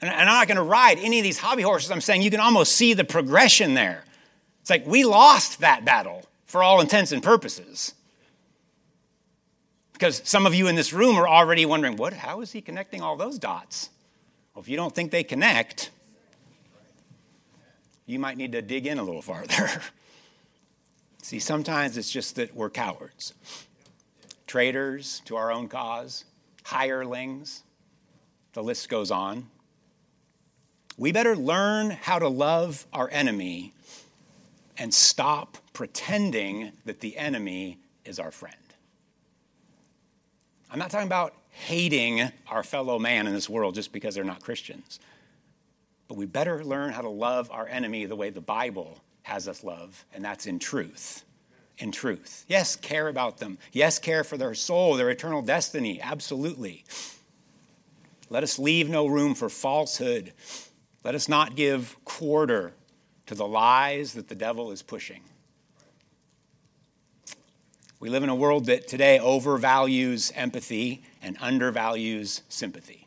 And 0.00 0.10
I'm 0.10 0.26
not 0.26 0.46
going 0.46 0.56
to 0.56 0.62
ride 0.62 0.98
any 0.98 1.18
of 1.18 1.24
these 1.24 1.38
hobby 1.38 1.62
horses. 1.62 1.90
I'm 1.90 2.00
saying 2.00 2.22
you 2.22 2.30
can 2.30 2.40
almost 2.40 2.72
see 2.72 2.94
the 2.94 3.04
progression 3.04 3.74
there. 3.74 4.04
It's 4.60 4.70
like 4.70 4.86
we 4.86 5.04
lost 5.04 5.60
that 5.60 5.84
battle 5.84 6.24
for 6.46 6.62
all 6.62 6.80
intents 6.80 7.12
and 7.12 7.22
purposes. 7.22 7.94
Because 9.92 10.22
some 10.24 10.46
of 10.46 10.54
you 10.54 10.68
in 10.68 10.76
this 10.76 10.92
room 10.92 11.16
are 11.16 11.28
already 11.28 11.66
wondering, 11.66 11.96
what, 11.96 12.14
how 12.14 12.40
is 12.40 12.52
he 12.52 12.62
connecting 12.62 13.02
all 13.02 13.16
those 13.16 13.38
dots? 13.38 13.90
Well, 14.60 14.64
if 14.64 14.68
you 14.68 14.76
don't 14.76 14.94
think 14.94 15.10
they 15.10 15.24
connect, 15.24 15.90
you 18.04 18.18
might 18.18 18.36
need 18.36 18.52
to 18.52 18.60
dig 18.60 18.86
in 18.86 18.98
a 18.98 19.02
little 19.02 19.22
farther. 19.32 19.70
See, 21.22 21.38
sometimes 21.38 21.96
it's 21.96 22.10
just 22.10 22.36
that 22.36 22.54
we're 22.54 22.68
cowards, 22.68 23.32
traitors 24.46 25.22
to 25.24 25.36
our 25.36 25.50
own 25.50 25.68
cause, 25.68 26.26
hirelings, 26.62 27.62
the 28.52 28.62
list 28.62 28.90
goes 28.90 29.10
on. 29.10 29.48
We 30.98 31.10
better 31.10 31.34
learn 31.34 31.92
how 31.92 32.18
to 32.18 32.28
love 32.28 32.86
our 32.92 33.08
enemy 33.10 33.72
and 34.76 34.92
stop 34.92 35.56
pretending 35.72 36.72
that 36.84 37.00
the 37.00 37.16
enemy 37.16 37.78
is 38.04 38.18
our 38.18 38.30
friend. 38.30 38.56
I'm 40.70 40.78
not 40.78 40.90
talking 40.90 41.06
about 41.06 41.32
hating 41.50 42.30
our 42.48 42.62
fellow 42.62 42.98
man 42.98 43.26
in 43.26 43.32
this 43.32 43.48
world 43.48 43.74
just 43.74 43.92
because 43.92 44.14
they're 44.14 44.24
not 44.24 44.42
Christians. 44.42 45.00
But 46.08 46.16
we 46.16 46.26
better 46.26 46.64
learn 46.64 46.92
how 46.92 47.02
to 47.02 47.08
love 47.08 47.50
our 47.50 47.68
enemy 47.68 48.06
the 48.06 48.16
way 48.16 48.30
the 48.30 48.40
Bible 48.40 48.98
has 49.22 49.46
us 49.46 49.62
love, 49.62 50.04
and 50.12 50.24
that's 50.24 50.46
in 50.46 50.58
truth. 50.58 51.24
In 51.78 51.92
truth. 51.92 52.44
Yes, 52.48 52.76
care 52.76 53.08
about 53.08 53.38
them. 53.38 53.58
Yes, 53.72 53.98
care 53.98 54.24
for 54.24 54.36
their 54.36 54.54
soul, 54.54 54.94
their 54.94 55.10
eternal 55.10 55.40
destiny. 55.40 56.00
Absolutely. 56.00 56.84
Let 58.28 58.42
us 58.42 58.58
leave 58.58 58.88
no 58.88 59.06
room 59.06 59.34
for 59.34 59.48
falsehood. 59.48 60.32
Let 61.04 61.14
us 61.14 61.28
not 61.28 61.56
give 61.56 61.96
quarter 62.04 62.72
to 63.26 63.34
the 63.34 63.46
lies 63.46 64.14
that 64.14 64.28
the 64.28 64.34
devil 64.34 64.72
is 64.72 64.82
pushing. 64.82 65.22
We 68.00 68.08
live 68.08 68.22
in 68.22 68.30
a 68.30 68.34
world 68.34 68.64
that 68.64 68.88
today 68.88 69.20
overvalues 69.22 70.32
empathy 70.34 71.02
and 71.22 71.36
undervalues 71.38 72.40
sympathy. 72.48 73.06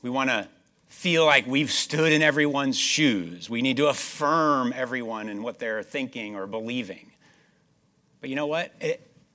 We 0.00 0.08
want 0.08 0.30
to 0.30 0.48
feel 0.88 1.26
like 1.26 1.46
we've 1.46 1.70
stood 1.70 2.10
in 2.10 2.22
everyone's 2.22 2.78
shoes. 2.78 3.50
We 3.50 3.60
need 3.60 3.76
to 3.76 3.88
affirm 3.88 4.72
everyone 4.74 5.28
in 5.28 5.42
what 5.42 5.58
they're 5.58 5.82
thinking 5.82 6.36
or 6.36 6.46
believing. 6.46 7.12
But 8.22 8.30
you 8.30 8.36
know 8.36 8.46
what? 8.46 8.72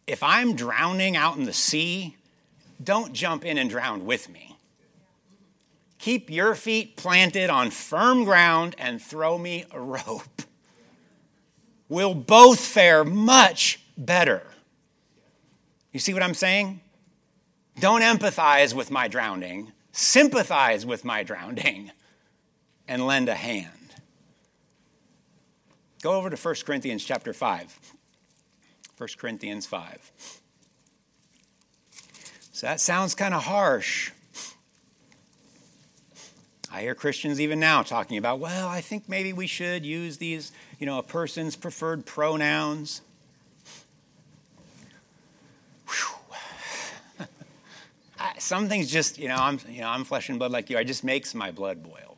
If 0.08 0.24
I'm 0.24 0.56
drowning 0.56 1.16
out 1.16 1.38
in 1.38 1.44
the 1.44 1.54
sea, 1.54 2.18
don't 2.84 3.14
jump 3.14 3.46
in 3.46 3.60
and 3.60 3.70
drown 3.70 4.08
with 4.08 4.28
me. 4.28 4.58
Keep 6.00 6.32
your 6.32 6.56
feet 6.56 6.98
planted 6.98 7.52
on 7.52 7.70
firm 7.70 8.24
ground 8.24 8.76
and 8.80 9.00
throw 9.00 9.38
me 9.38 9.66
a 9.72 9.80
rope. 9.80 10.42
We'll 11.88 12.16
both 12.16 12.60
fare 12.60 13.04
much 13.04 13.80
better. 13.98 14.44
You 15.92 16.00
see 16.00 16.14
what 16.14 16.24
I'm 16.24 16.34
saying? 16.34 16.82
Don't 17.80 18.02
empathize 18.02 18.74
with 18.74 18.92
my 18.92 19.08
drowning, 19.08 19.72
sympathize 19.92 20.86
with 20.86 21.06
my 21.06 21.24
drowning, 21.24 21.92
and 22.88 23.06
lend 23.06 23.30
a 23.30 23.36
hand. 23.36 23.70
Go 26.02 26.14
over 26.14 26.30
to 26.30 26.36
1 26.36 26.56
Corinthians 26.66 27.04
chapter 27.04 27.34
5. 27.34 27.80
1 28.98 29.10
Corinthians 29.18 29.66
5. 29.66 30.12
So 32.52 32.68
that 32.68 32.80
sounds 32.80 33.16
kind 33.16 33.34
of 33.34 33.44
harsh. 33.44 34.12
I 36.72 36.82
hear 36.82 36.96
Christians 36.96 37.40
even 37.40 37.60
now 37.60 37.84
talking 37.84 38.18
about, 38.18 38.40
well, 38.40 38.68
I 38.68 38.82
think 38.82 39.08
maybe 39.08 39.32
we 39.32 39.46
should 39.46 39.86
use 39.86 40.18
these, 40.18 40.52
you 40.80 40.86
know, 40.86 40.98
a 40.98 41.04
person's 41.04 41.56
preferred 41.56 42.06
pronouns. 42.06 43.02
Some 48.44 48.68
things 48.68 48.92
just, 48.92 49.18
you 49.18 49.28
know, 49.28 49.36
I'm, 49.36 49.60
you 49.68 49.82
know, 49.82 49.90
I'm 49.90 50.04
flesh 50.04 50.30
and 50.30 50.38
blood 50.38 50.52
like 50.52 50.70
you. 50.70 50.78
It 50.78 50.86
just 50.86 51.04
makes 51.04 51.34
my 51.34 51.52
blood 51.52 51.82
boil. 51.82 52.18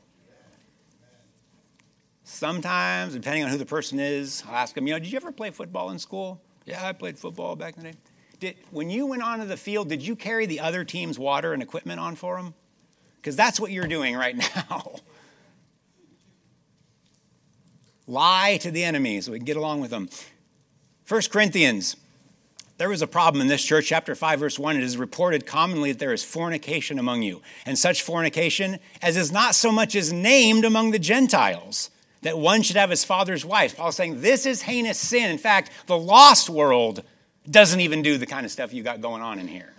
Sometimes, 2.24 3.13
depending 3.13 3.44
on 3.44 3.50
who 3.50 3.58
the 3.58 3.65
person 3.65 4.00
is, 4.00 4.44
I'll 4.48 4.55
ask 4.55 4.74
them, 4.74 4.88
you 4.88 4.94
know, 4.94 5.00
did 5.00 5.12
you 5.12 5.17
ever 5.17 5.32
play 5.32 5.51
football 5.51 5.91
in 5.91 6.00
school? 6.00 6.41
Yeah, 6.65 6.86
I 6.86 6.94
played 6.94 7.20
football 7.20 7.55
back 7.55 7.77
in 7.77 7.84
the 7.84 7.91
day. 7.91 7.98
Did, 8.39 8.55
when 8.72 8.89
you 8.89 9.05
went 9.05 9.22
onto 9.22 9.46
the 9.46 9.55
field, 9.55 9.88
did 9.88 10.01
you 10.01 10.15
carry 10.15 10.46
the 10.46 10.60
other 10.60 10.84
team's 10.84 11.20
water 11.20 11.53
and 11.53 11.62
equipment 11.62 12.00
on 12.00 12.15
for 12.15 12.38
them? 12.38 12.53
because 13.25 13.36
that's 13.36 13.60
what 13.60 13.72
you're 13.72 13.88
doing 13.88 14.15
right 14.15 14.38
now. 14.70 14.98
Lie 18.05 18.60
to 18.62 18.70
the 18.70 18.84
enemy 18.84 19.20
so 19.22 19.32
we 19.32 19.39
can 19.39 19.46
get 19.46 19.58
along 19.58 19.82
with 19.82 19.89
them. 19.89 20.10
1 21.08 21.22
Corinthians, 21.32 21.98
there 22.77 22.89
was 22.89 23.01
a 23.01 23.08
problem 23.08 23.41
in 23.41 23.48
this 23.48 23.63
church, 23.63 23.88
chapter 23.88 24.15
5, 24.15 24.39
verse 24.39 24.60
1. 24.60 24.75
It 24.75 24.84
is 24.84 24.98
reported 24.98 25.46
commonly 25.46 25.91
that 25.91 26.00
there 26.00 26.13
is 26.13 26.24
fornication 26.24 27.00
among 27.00 27.22
you, 27.24 27.41
and 27.65 27.77
such 27.77 28.01
fornication 28.01 28.79
as 29.01 29.15
is 29.15 29.32
not 29.32 29.55
so 29.55 29.72
much 29.72 29.96
as 29.96 30.12
named 30.12 30.65
among 30.65 30.91
the 30.91 31.00
Gentiles, 31.00 31.89
that 32.22 32.38
one 32.38 32.62
should 32.63 32.75
have 32.75 32.89
his 32.89 33.05
father's 33.05 33.46
wife. 33.46 33.77
Paul's 33.77 33.96
saying 33.96 34.22
this 34.22 34.46
is 34.46 34.63
heinous 34.63 35.00
sin. 35.00 35.29
In 35.29 35.38
fact, 35.38 35.72
the 35.86 35.98
lost 35.98 36.50
world 36.50 37.03
doesn't 37.50 37.79
even 37.79 38.01
do 38.01 38.17
the 38.17 38.25
kind 38.25 38.46
of 38.46 38.51
stuff 38.51 38.74
you 38.74 38.84
got 38.84 39.00
going 39.00 39.22
on 39.22 39.39
in 39.39 39.48
here. 39.48 39.72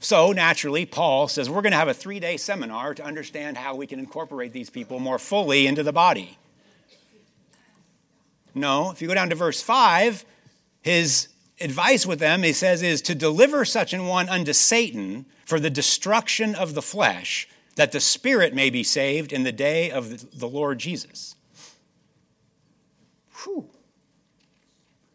So, 0.00 0.32
naturally, 0.32 0.86
Paul 0.86 1.26
says 1.26 1.50
we're 1.50 1.62
going 1.62 1.72
to 1.72 1.78
have 1.78 1.88
a 1.88 1.94
three 1.94 2.20
day 2.20 2.36
seminar 2.36 2.94
to 2.94 3.02
understand 3.02 3.56
how 3.56 3.74
we 3.74 3.86
can 3.86 3.98
incorporate 3.98 4.52
these 4.52 4.70
people 4.70 5.00
more 5.00 5.18
fully 5.18 5.66
into 5.66 5.82
the 5.82 5.92
body. 5.92 6.38
No, 8.54 8.90
if 8.90 9.02
you 9.02 9.08
go 9.08 9.14
down 9.14 9.30
to 9.30 9.34
verse 9.34 9.60
5, 9.60 10.24
his 10.80 11.28
advice 11.60 12.06
with 12.06 12.18
them, 12.18 12.42
he 12.42 12.52
says, 12.52 12.82
is 12.82 13.02
to 13.02 13.14
deliver 13.14 13.64
such 13.64 13.92
an 13.92 14.06
one 14.06 14.28
unto 14.28 14.52
Satan 14.52 15.26
for 15.44 15.58
the 15.58 15.70
destruction 15.70 16.54
of 16.54 16.74
the 16.74 16.82
flesh, 16.82 17.48
that 17.76 17.92
the 17.92 18.00
spirit 18.00 18.54
may 18.54 18.70
be 18.70 18.82
saved 18.82 19.32
in 19.32 19.44
the 19.44 19.52
day 19.52 19.90
of 19.90 20.38
the 20.38 20.48
Lord 20.48 20.78
Jesus. 20.78 21.34
Whew. 23.44 23.68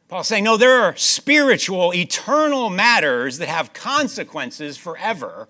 Paul's 0.08 0.27
saying, 0.27 0.43
no, 0.43 0.58
there 0.58 0.82
are 0.82 0.96
spiritual, 0.96 1.93
eternal 1.93 2.70
matters 2.70 3.39
that 3.39 3.48
have 3.48 3.74
consequences 3.74 4.77
forever. 4.77 5.48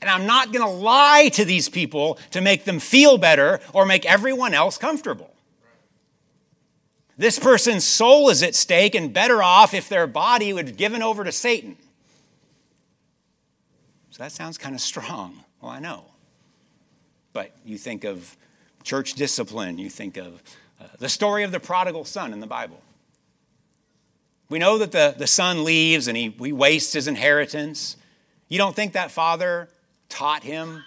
And 0.00 0.08
I'm 0.08 0.26
not 0.26 0.52
going 0.52 0.64
to 0.64 0.72
lie 0.72 1.28
to 1.34 1.44
these 1.44 1.68
people 1.68 2.18
to 2.30 2.40
make 2.40 2.64
them 2.64 2.78
feel 2.78 3.18
better 3.18 3.60
or 3.72 3.84
make 3.84 4.06
everyone 4.06 4.54
else 4.54 4.78
comfortable. 4.78 5.34
This 7.18 7.36
person's 7.36 7.84
soul 7.84 8.30
is 8.30 8.44
at 8.44 8.54
stake 8.54 8.94
and 8.94 9.12
better 9.12 9.42
off 9.42 9.74
if 9.74 9.88
their 9.88 10.06
body 10.06 10.52
would 10.52 10.66
be 10.66 10.72
given 10.72 11.02
over 11.02 11.24
to 11.24 11.32
Satan. 11.32 11.76
So 14.10 14.22
that 14.22 14.30
sounds 14.30 14.56
kind 14.56 14.74
of 14.74 14.80
strong. 14.80 15.44
Well, 15.60 15.72
I 15.72 15.80
know. 15.80 16.04
But 17.32 17.50
you 17.64 17.76
think 17.76 18.04
of 18.04 18.36
church 18.84 19.14
discipline, 19.14 19.78
you 19.78 19.90
think 19.90 20.16
of 20.16 20.42
uh, 20.80 20.84
the 21.00 21.08
story 21.08 21.42
of 21.42 21.50
the 21.50 21.58
prodigal 21.58 22.04
son 22.04 22.32
in 22.32 22.38
the 22.38 22.46
Bible. 22.46 22.80
We 24.48 24.60
know 24.60 24.78
that 24.78 24.92
the, 24.92 25.14
the 25.18 25.26
son 25.26 25.64
leaves 25.64 26.06
and 26.06 26.16
he, 26.16 26.30
he 26.40 26.52
wastes 26.52 26.92
his 26.92 27.08
inheritance. 27.08 27.96
You 28.48 28.58
don't 28.58 28.76
think 28.76 28.92
that 28.92 29.10
father 29.10 29.68
taught 30.08 30.44
him, 30.44 30.84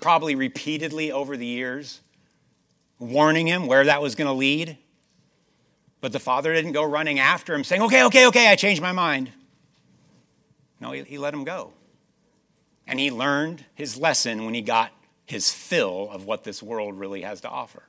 probably 0.00 0.36
repeatedly 0.36 1.10
over 1.10 1.36
the 1.36 1.44
years, 1.44 2.00
warning 3.00 3.48
him 3.48 3.66
where 3.66 3.84
that 3.84 4.00
was 4.00 4.14
going 4.14 4.28
to 4.28 4.32
lead? 4.32 4.78
But 6.02 6.12
the 6.12 6.20
father 6.20 6.52
didn't 6.52 6.72
go 6.72 6.84
running 6.84 7.20
after 7.20 7.54
him 7.54 7.64
saying, 7.64 7.80
Okay, 7.80 8.04
okay, 8.04 8.26
okay, 8.26 8.48
I 8.48 8.56
changed 8.56 8.82
my 8.82 8.92
mind. 8.92 9.30
No, 10.80 10.90
he, 10.90 11.04
he 11.04 11.16
let 11.16 11.32
him 11.32 11.44
go. 11.44 11.72
And 12.86 12.98
he 12.98 13.10
learned 13.10 13.64
his 13.74 13.96
lesson 13.96 14.44
when 14.44 14.52
he 14.52 14.60
got 14.60 14.90
his 15.24 15.52
fill 15.52 16.10
of 16.10 16.26
what 16.26 16.42
this 16.42 16.60
world 16.60 16.98
really 16.98 17.22
has 17.22 17.40
to 17.42 17.48
offer. 17.48 17.84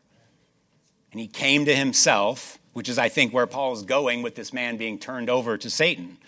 And 1.12 1.20
he 1.20 1.28
came 1.28 1.66
to 1.66 1.76
himself, 1.76 2.60
which 2.74 2.88
is, 2.88 3.00
I 3.00 3.10
think, 3.10 3.34
where 3.34 3.48
Paul 3.48 3.74
is 3.74 3.82
going 3.82 4.22
with 4.22 4.36
this 4.36 4.54
man 4.54 4.78
being 4.78 5.00
turned 5.00 5.30
over 5.30 5.58
to 5.58 5.70
Satan. 5.70 6.20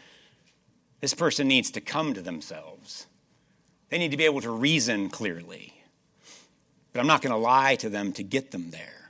This 1.01 1.13
person 1.13 1.47
needs 1.47 1.69
to 1.71 1.81
come 1.81 2.15
to 2.15 2.21
themselves. 2.21 3.05
They 3.89 3.99
need 3.99 4.11
to 4.11 4.17
be 4.17 4.25
able 4.25 4.41
to 4.41 4.49
reason 4.49 5.09
clearly. 5.09 5.73
But 6.93 7.01
I'm 7.01 7.07
not 7.07 7.21
going 7.21 7.31
to 7.31 7.37
lie 7.37 7.75
to 7.75 7.89
them 7.89 8.11
to 8.13 8.23
get 8.23 8.49
them 8.49 8.71
there. 8.71 9.04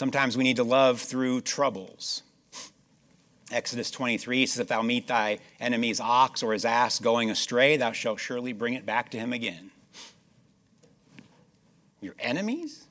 Sometimes 0.00 0.34
we 0.34 0.44
need 0.44 0.56
to 0.56 0.64
love 0.64 0.98
through 0.98 1.42
troubles. 1.42 2.22
Exodus 3.52 3.90
23 3.90 4.46
says, 4.46 4.58
If 4.58 4.68
thou 4.68 4.80
meet 4.80 5.08
thy 5.08 5.40
enemy's 5.60 6.00
ox 6.00 6.42
or 6.42 6.54
his 6.54 6.64
ass 6.64 6.98
going 6.98 7.30
astray, 7.30 7.76
thou 7.76 7.92
shalt 7.92 8.18
surely 8.18 8.54
bring 8.54 8.72
it 8.72 8.86
back 8.86 9.10
to 9.10 9.18
him 9.18 9.34
again. 9.34 9.70
Your 12.00 12.14
enemies? 12.18 12.86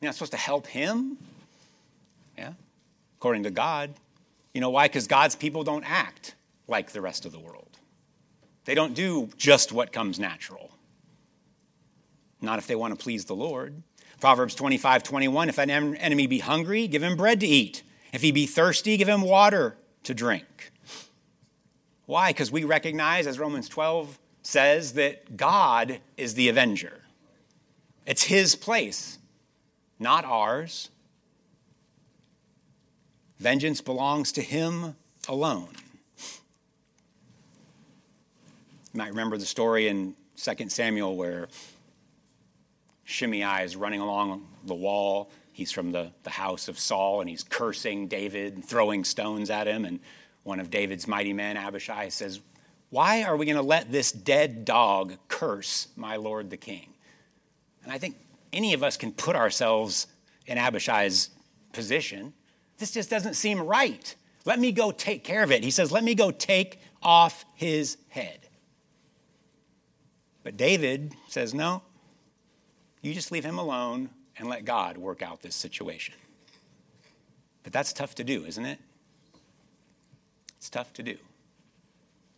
You're 0.00 0.08
not 0.08 0.14
supposed 0.14 0.32
to 0.32 0.38
help 0.38 0.66
him? 0.66 1.18
Yeah, 2.38 2.54
according 3.18 3.42
to 3.42 3.50
God. 3.50 3.92
You 4.54 4.62
know 4.62 4.70
why? 4.70 4.88
Because 4.88 5.06
God's 5.06 5.36
people 5.36 5.64
don't 5.64 5.84
act 5.84 6.34
like 6.66 6.92
the 6.92 7.02
rest 7.02 7.26
of 7.26 7.32
the 7.32 7.38
world. 7.38 7.78
They 8.64 8.74
don't 8.74 8.94
do 8.94 9.28
just 9.36 9.70
what 9.70 9.92
comes 9.92 10.18
natural. 10.18 10.70
Not 12.40 12.58
if 12.58 12.66
they 12.66 12.74
want 12.74 12.98
to 12.98 13.04
please 13.04 13.26
the 13.26 13.36
Lord. 13.36 13.82
Proverbs 14.20 14.54
25, 14.54 15.02
21, 15.02 15.48
if 15.48 15.58
an 15.58 15.70
enemy 15.70 16.26
be 16.26 16.40
hungry, 16.40 16.88
give 16.88 17.02
him 17.02 17.16
bread 17.16 17.40
to 17.40 17.46
eat. 17.46 17.82
If 18.12 18.22
he 18.22 18.32
be 18.32 18.46
thirsty, 18.46 18.96
give 18.96 19.08
him 19.08 19.22
water 19.22 19.76
to 20.04 20.14
drink. 20.14 20.72
Why? 22.06 22.30
Because 22.30 22.50
we 22.50 22.64
recognize, 22.64 23.26
as 23.26 23.38
Romans 23.38 23.68
12 23.68 24.18
says, 24.42 24.94
that 24.94 25.36
God 25.36 26.00
is 26.16 26.34
the 26.34 26.48
avenger. 26.48 27.02
It's 28.06 28.22
his 28.24 28.56
place, 28.56 29.18
not 29.98 30.24
ours. 30.24 30.88
Vengeance 33.38 33.80
belongs 33.80 34.32
to 34.32 34.42
him 34.42 34.96
alone. 35.28 35.68
You 38.94 38.98
might 38.98 39.10
remember 39.10 39.36
the 39.36 39.46
story 39.46 39.86
in 39.86 40.16
2 40.36 40.70
Samuel 40.70 41.14
where 41.14 41.48
Shimei 43.08 43.64
is 43.64 43.74
running 43.74 44.00
along 44.00 44.46
the 44.64 44.74
wall 44.74 45.30
He's 45.58 45.72
from 45.72 45.90
the, 45.90 46.12
the 46.22 46.30
house 46.30 46.68
of 46.68 46.78
Saul, 46.78 47.20
and 47.20 47.28
he's 47.28 47.42
cursing 47.42 48.06
David 48.06 48.54
and 48.54 48.64
throwing 48.64 49.02
stones 49.02 49.50
at 49.50 49.66
him. 49.66 49.84
And 49.84 49.98
one 50.44 50.60
of 50.60 50.70
David's 50.70 51.08
mighty 51.08 51.32
men, 51.32 51.56
Abishai, 51.56 52.10
says, 52.10 52.38
Why 52.90 53.24
are 53.24 53.36
we 53.36 53.44
going 53.44 53.56
to 53.56 53.62
let 53.62 53.90
this 53.90 54.12
dead 54.12 54.64
dog 54.64 55.16
curse 55.26 55.88
my 55.96 56.14
lord 56.14 56.50
the 56.50 56.56
king? 56.56 56.94
And 57.82 57.90
I 57.90 57.98
think 57.98 58.14
any 58.52 58.72
of 58.72 58.84
us 58.84 58.96
can 58.96 59.10
put 59.10 59.34
ourselves 59.34 60.06
in 60.46 60.58
Abishai's 60.58 61.30
position. 61.72 62.34
This 62.76 62.92
just 62.92 63.10
doesn't 63.10 63.34
seem 63.34 63.60
right. 63.60 64.14
Let 64.44 64.60
me 64.60 64.70
go 64.70 64.92
take 64.92 65.24
care 65.24 65.42
of 65.42 65.50
it. 65.50 65.64
He 65.64 65.72
says, 65.72 65.90
Let 65.90 66.04
me 66.04 66.14
go 66.14 66.30
take 66.30 66.80
off 67.02 67.44
his 67.56 67.96
head. 68.10 68.48
But 70.44 70.56
David 70.56 71.16
says, 71.26 71.52
No, 71.52 71.82
you 73.08 73.14
just 73.14 73.32
leave 73.32 73.44
him 73.44 73.58
alone 73.58 74.10
and 74.36 74.48
let 74.48 74.64
God 74.64 74.98
work 74.98 75.22
out 75.22 75.40
this 75.40 75.54
situation. 75.54 76.14
But 77.62 77.72
that's 77.72 77.92
tough 77.92 78.14
to 78.16 78.24
do, 78.24 78.44
isn't 78.44 78.64
it? 78.64 78.78
It's 80.58 80.70
tough 80.70 80.92
to 80.94 81.02
do. 81.02 81.16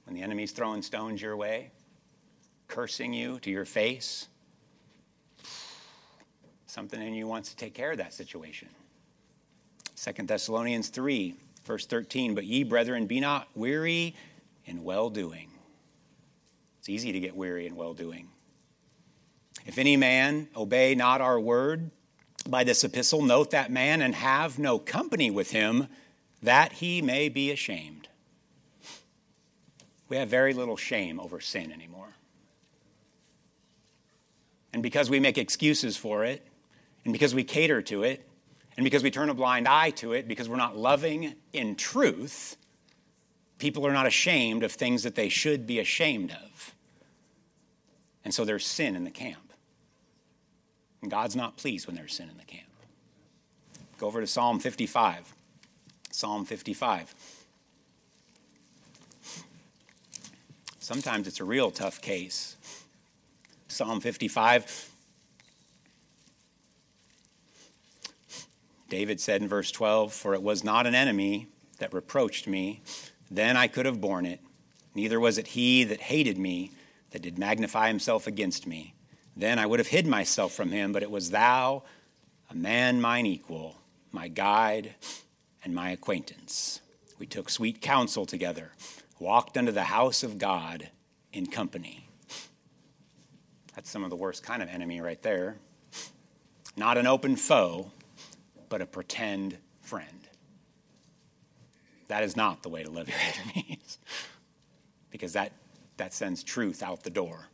When 0.04 0.14
the 0.14 0.22
enemy's 0.22 0.52
throwing 0.52 0.82
stones 0.82 1.20
your 1.20 1.36
way, 1.36 1.70
cursing 2.68 3.12
you 3.12 3.38
to 3.40 3.50
your 3.50 3.64
face, 3.64 4.28
something 6.66 7.00
in 7.00 7.14
you 7.14 7.26
wants 7.26 7.50
to 7.50 7.56
take 7.56 7.74
care 7.74 7.92
of 7.92 7.98
that 7.98 8.14
situation. 8.14 8.68
Second 9.94 10.28
Thessalonians 10.28 10.88
3, 10.88 11.34
verse 11.64 11.84
13, 11.86 12.34
but 12.34 12.44
ye, 12.44 12.64
brethren, 12.64 13.06
be 13.06 13.20
not 13.20 13.48
weary 13.54 14.14
in 14.66 14.84
well 14.84 15.10
doing. 15.10 15.50
It's 16.78 16.88
easy 16.88 17.12
to 17.12 17.20
get 17.20 17.36
weary 17.36 17.66
in 17.66 17.76
well 17.76 17.92
doing. 17.92 18.28
If 19.66 19.78
any 19.78 19.96
man 19.96 20.48
obey 20.56 20.94
not 20.94 21.20
our 21.20 21.38
word 21.38 21.90
by 22.48 22.64
this 22.64 22.82
epistle, 22.84 23.22
note 23.22 23.50
that 23.50 23.70
man 23.70 24.02
and 24.02 24.14
have 24.14 24.58
no 24.58 24.78
company 24.78 25.30
with 25.30 25.50
him, 25.50 25.88
that 26.42 26.74
he 26.74 27.02
may 27.02 27.28
be 27.28 27.50
ashamed. 27.50 28.08
We 30.08 30.16
have 30.16 30.28
very 30.28 30.54
little 30.54 30.76
shame 30.76 31.20
over 31.20 31.40
sin 31.40 31.70
anymore. 31.70 32.14
And 34.72 34.82
because 34.82 35.10
we 35.10 35.20
make 35.20 35.38
excuses 35.38 35.96
for 35.96 36.24
it, 36.24 36.46
and 37.04 37.12
because 37.12 37.34
we 37.34 37.44
cater 37.44 37.82
to 37.82 38.02
it, 38.02 38.26
and 38.76 38.84
because 38.84 39.02
we 39.02 39.10
turn 39.10 39.28
a 39.28 39.34
blind 39.34 39.68
eye 39.68 39.90
to 39.90 40.12
it, 40.12 40.26
because 40.26 40.48
we're 40.48 40.56
not 40.56 40.76
loving 40.76 41.34
in 41.52 41.76
truth, 41.76 42.56
people 43.58 43.86
are 43.86 43.92
not 43.92 44.06
ashamed 44.06 44.64
of 44.64 44.72
things 44.72 45.02
that 45.02 45.14
they 45.14 45.28
should 45.28 45.66
be 45.66 45.78
ashamed 45.78 46.30
of. 46.30 46.74
And 48.24 48.32
so 48.34 48.44
there's 48.44 48.66
sin 48.66 48.96
in 48.96 49.04
the 49.04 49.10
camp. 49.10 49.49
And 51.02 51.10
God's 51.10 51.36
not 51.36 51.56
pleased 51.56 51.86
when 51.86 51.96
there's 51.96 52.14
sin 52.14 52.28
in 52.28 52.36
the 52.36 52.44
camp. 52.44 52.66
Go 53.98 54.06
over 54.06 54.20
to 54.20 54.26
Psalm 54.26 54.58
55. 54.58 55.34
Psalm 56.10 56.44
55. 56.44 57.14
Sometimes 60.78 61.28
it's 61.28 61.40
a 61.40 61.44
real 61.44 61.70
tough 61.70 62.00
case. 62.00 62.56
Psalm 63.68 64.00
55. 64.00 64.90
David 68.88 69.20
said 69.20 69.40
in 69.40 69.48
verse 69.48 69.70
12, 69.70 70.12
For 70.12 70.34
it 70.34 70.42
was 70.42 70.64
not 70.64 70.86
an 70.86 70.94
enemy 70.94 71.46
that 71.78 71.94
reproached 71.94 72.48
me, 72.48 72.82
then 73.30 73.56
I 73.56 73.68
could 73.68 73.86
have 73.86 74.00
borne 74.00 74.26
it. 74.26 74.40
Neither 74.94 75.20
was 75.20 75.38
it 75.38 75.48
he 75.48 75.84
that 75.84 76.00
hated 76.00 76.36
me 76.36 76.72
that 77.12 77.22
did 77.22 77.38
magnify 77.38 77.88
himself 77.88 78.26
against 78.26 78.66
me. 78.66 78.94
Then 79.40 79.58
I 79.58 79.64
would 79.64 79.78
have 79.80 79.88
hid 79.88 80.06
myself 80.06 80.52
from 80.52 80.70
him, 80.70 80.92
but 80.92 81.02
it 81.02 81.10
was 81.10 81.30
thou, 81.30 81.82
a 82.50 82.54
man 82.54 83.00
mine 83.00 83.24
equal, 83.24 83.74
my 84.12 84.28
guide 84.28 84.94
and 85.64 85.74
my 85.74 85.92
acquaintance. 85.92 86.82
We 87.18 87.24
took 87.24 87.48
sweet 87.48 87.80
counsel 87.80 88.26
together, 88.26 88.72
walked 89.18 89.56
unto 89.56 89.72
the 89.72 89.84
house 89.84 90.22
of 90.22 90.36
God 90.36 90.90
in 91.32 91.46
company. 91.46 92.06
That's 93.74 93.88
some 93.88 94.04
of 94.04 94.10
the 94.10 94.16
worst 94.16 94.42
kind 94.42 94.62
of 94.62 94.68
enemy 94.68 95.00
right 95.00 95.22
there. 95.22 95.56
Not 96.76 96.98
an 96.98 97.06
open 97.06 97.34
foe, 97.36 97.90
but 98.68 98.82
a 98.82 98.86
pretend 98.86 99.56
friend. 99.80 100.28
That 102.08 102.24
is 102.24 102.36
not 102.36 102.62
the 102.62 102.68
way 102.68 102.82
to 102.82 102.90
love 102.90 103.08
your 103.08 103.16
enemies, 103.54 103.96
because 105.10 105.32
that, 105.32 105.52
that 105.96 106.12
sends 106.12 106.42
truth 106.42 106.82
out 106.82 107.04
the 107.04 107.10
door. 107.10 107.49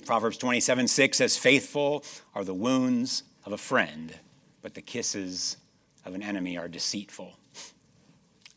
Proverbs 0.00 0.36
27 0.38 0.88
6 0.88 1.18
says, 1.18 1.36
Faithful 1.36 2.04
are 2.34 2.44
the 2.44 2.54
wounds 2.54 3.22
of 3.44 3.52
a 3.52 3.58
friend, 3.58 4.14
but 4.62 4.74
the 4.74 4.82
kisses 4.82 5.56
of 6.04 6.14
an 6.14 6.22
enemy 6.22 6.56
are 6.56 6.68
deceitful. 6.68 7.34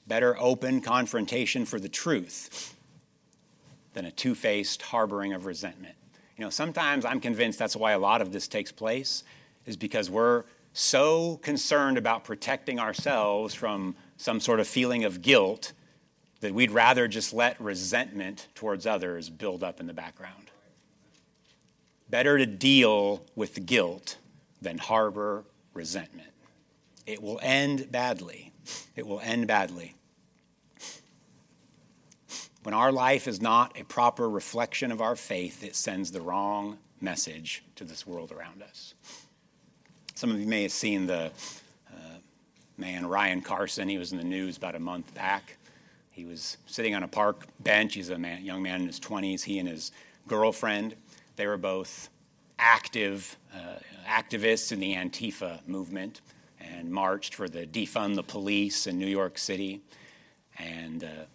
Better 0.07 0.37
open 0.37 0.81
confrontation 0.81 1.65
for 1.65 1.79
the 1.79 1.89
truth 1.89 2.75
than 3.93 4.05
a 4.05 4.11
two 4.11 4.35
faced 4.35 4.81
harboring 4.81 5.33
of 5.33 5.45
resentment. 5.45 5.95
You 6.37 6.43
know, 6.43 6.49
sometimes 6.49 7.05
I'm 7.05 7.19
convinced 7.19 7.59
that's 7.59 7.75
why 7.75 7.91
a 7.91 7.99
lot 7.99 8.21
of 8.21 8.31
this 8.31 8.47
takes 8.47 8.71
place, 8.71 9.23
is 9.65 9.77
because 9.77 10.09
we're 10.09 10.43
so 10.73 11.37
concerned 11.37 11.97
about 11.97 12.23
protecting 12.23 12.79
ourselves 12.79 13.53
from 13.53 13.95
some 14.17 14.39
sort 14.39 14.59
of 14.59 14.67
feeling 14.67 15.03
of 15.03 15.21
guilt 15.21 15.73
that 16.41 16.53
we'd 16.53 16.71
rather 16.71 17.07
just 17.07 17.33
let 17.33 17.59
resentment 17.61 18.47
towards 18.55 18.85
others 18.85 19.29
build 19.29 19.63
up 19.63 19.79
in 19.79 19.87
the 19.87 19.93
background. 19.93 20.49
Better 22.13 22.37
to 22.37 22.45
deal 22.45 23.25
with 23.35 23.65
guilt 23.65 24.17
than 24.61 24.77
harbor 24.77 25.45
resentment. 25.73 26.29
It 27.07 27.23
will 27.23 27.39
end 27.41 27.91
badly. 27.91 28.51
It 28.95 29.07
will 29.07 29.19
end 29.21 29.47
badly. 29.47 29.95
When 32.61 32.75
our 32.75 32.91
life 32.91 33.27
is 33.27 33.41
not 33.41 33.79
a 33.79 33.83
proper 33.83 34.29
reflection 34.29 34.91
of 34.91 35.01
our 35.01 35.15
faith, 35.15 35.63
it 35.63 35.75
sends 35.75 36.11
the 36.11 36.21
wrong 36.21 36.77
message 37.01 37.63
to 37.77 37.83
this 37.83 38.05
world 38.05 38.31
around 38.31 38.61
us. 38.61 38.93
Some 40.13 40.29
of 40.29 40.39
you 40.39 40.45
may 40.45 40.61
have 40.61 40.71
seen 40.71 41.07
the 41.07 41.31
uh, 41.91 42.17
man, 42.77 43.07
Ryan 43.07 43.41
Carson. 43.41 43.89
He 43.89 43.97
was 43.97 44.11
in 44.11 44.19
the 44.19 44.23
news 44.23 44.57
about 44.57 44.75
a 44.75 44.79
month 44.79 45.15
back. 45.15 45.57
He 46.11 46.25
was 46.25 46.57
sitting 46.67 46.93
on 46.93 47.01
a 47.01 47.07
park 47.07 47.47
bench. 47.61 47.95
He's 47.95 48.09
a 48.11 48.19
man, 48.19 48.45
young 48.45 48.61
man 48.61 48.81
in 48.81 48.85
his 48.85 48.99
20s. 48.99 49.41
He 49.41 49.57
and 49.57 49.67
his 49.67 49.91
girlfriend, 50.27 50.95
they 51.35 51.47
were 51.47 51.57
both 51.57 52.09
active 52.59 53.37
uh, 53.53 53.79
activists 54.07 54.71
in 54.71 54.79
the 54.79 54.93
Antifa 54.93 55.67
movement 55.67 56.21
and 56.59 56.91
marched 56.91 57.35
for 57.35 57.49
the 57.49 57.65
defund 57.65 58.15
the 58.15 58.23
police 58.23 58.87
in 58.87 58.97
New 58.97 59.07
York 59.07 59.37
City. 59.37 59.81
And 60.57 61.03
a 61.03 61.27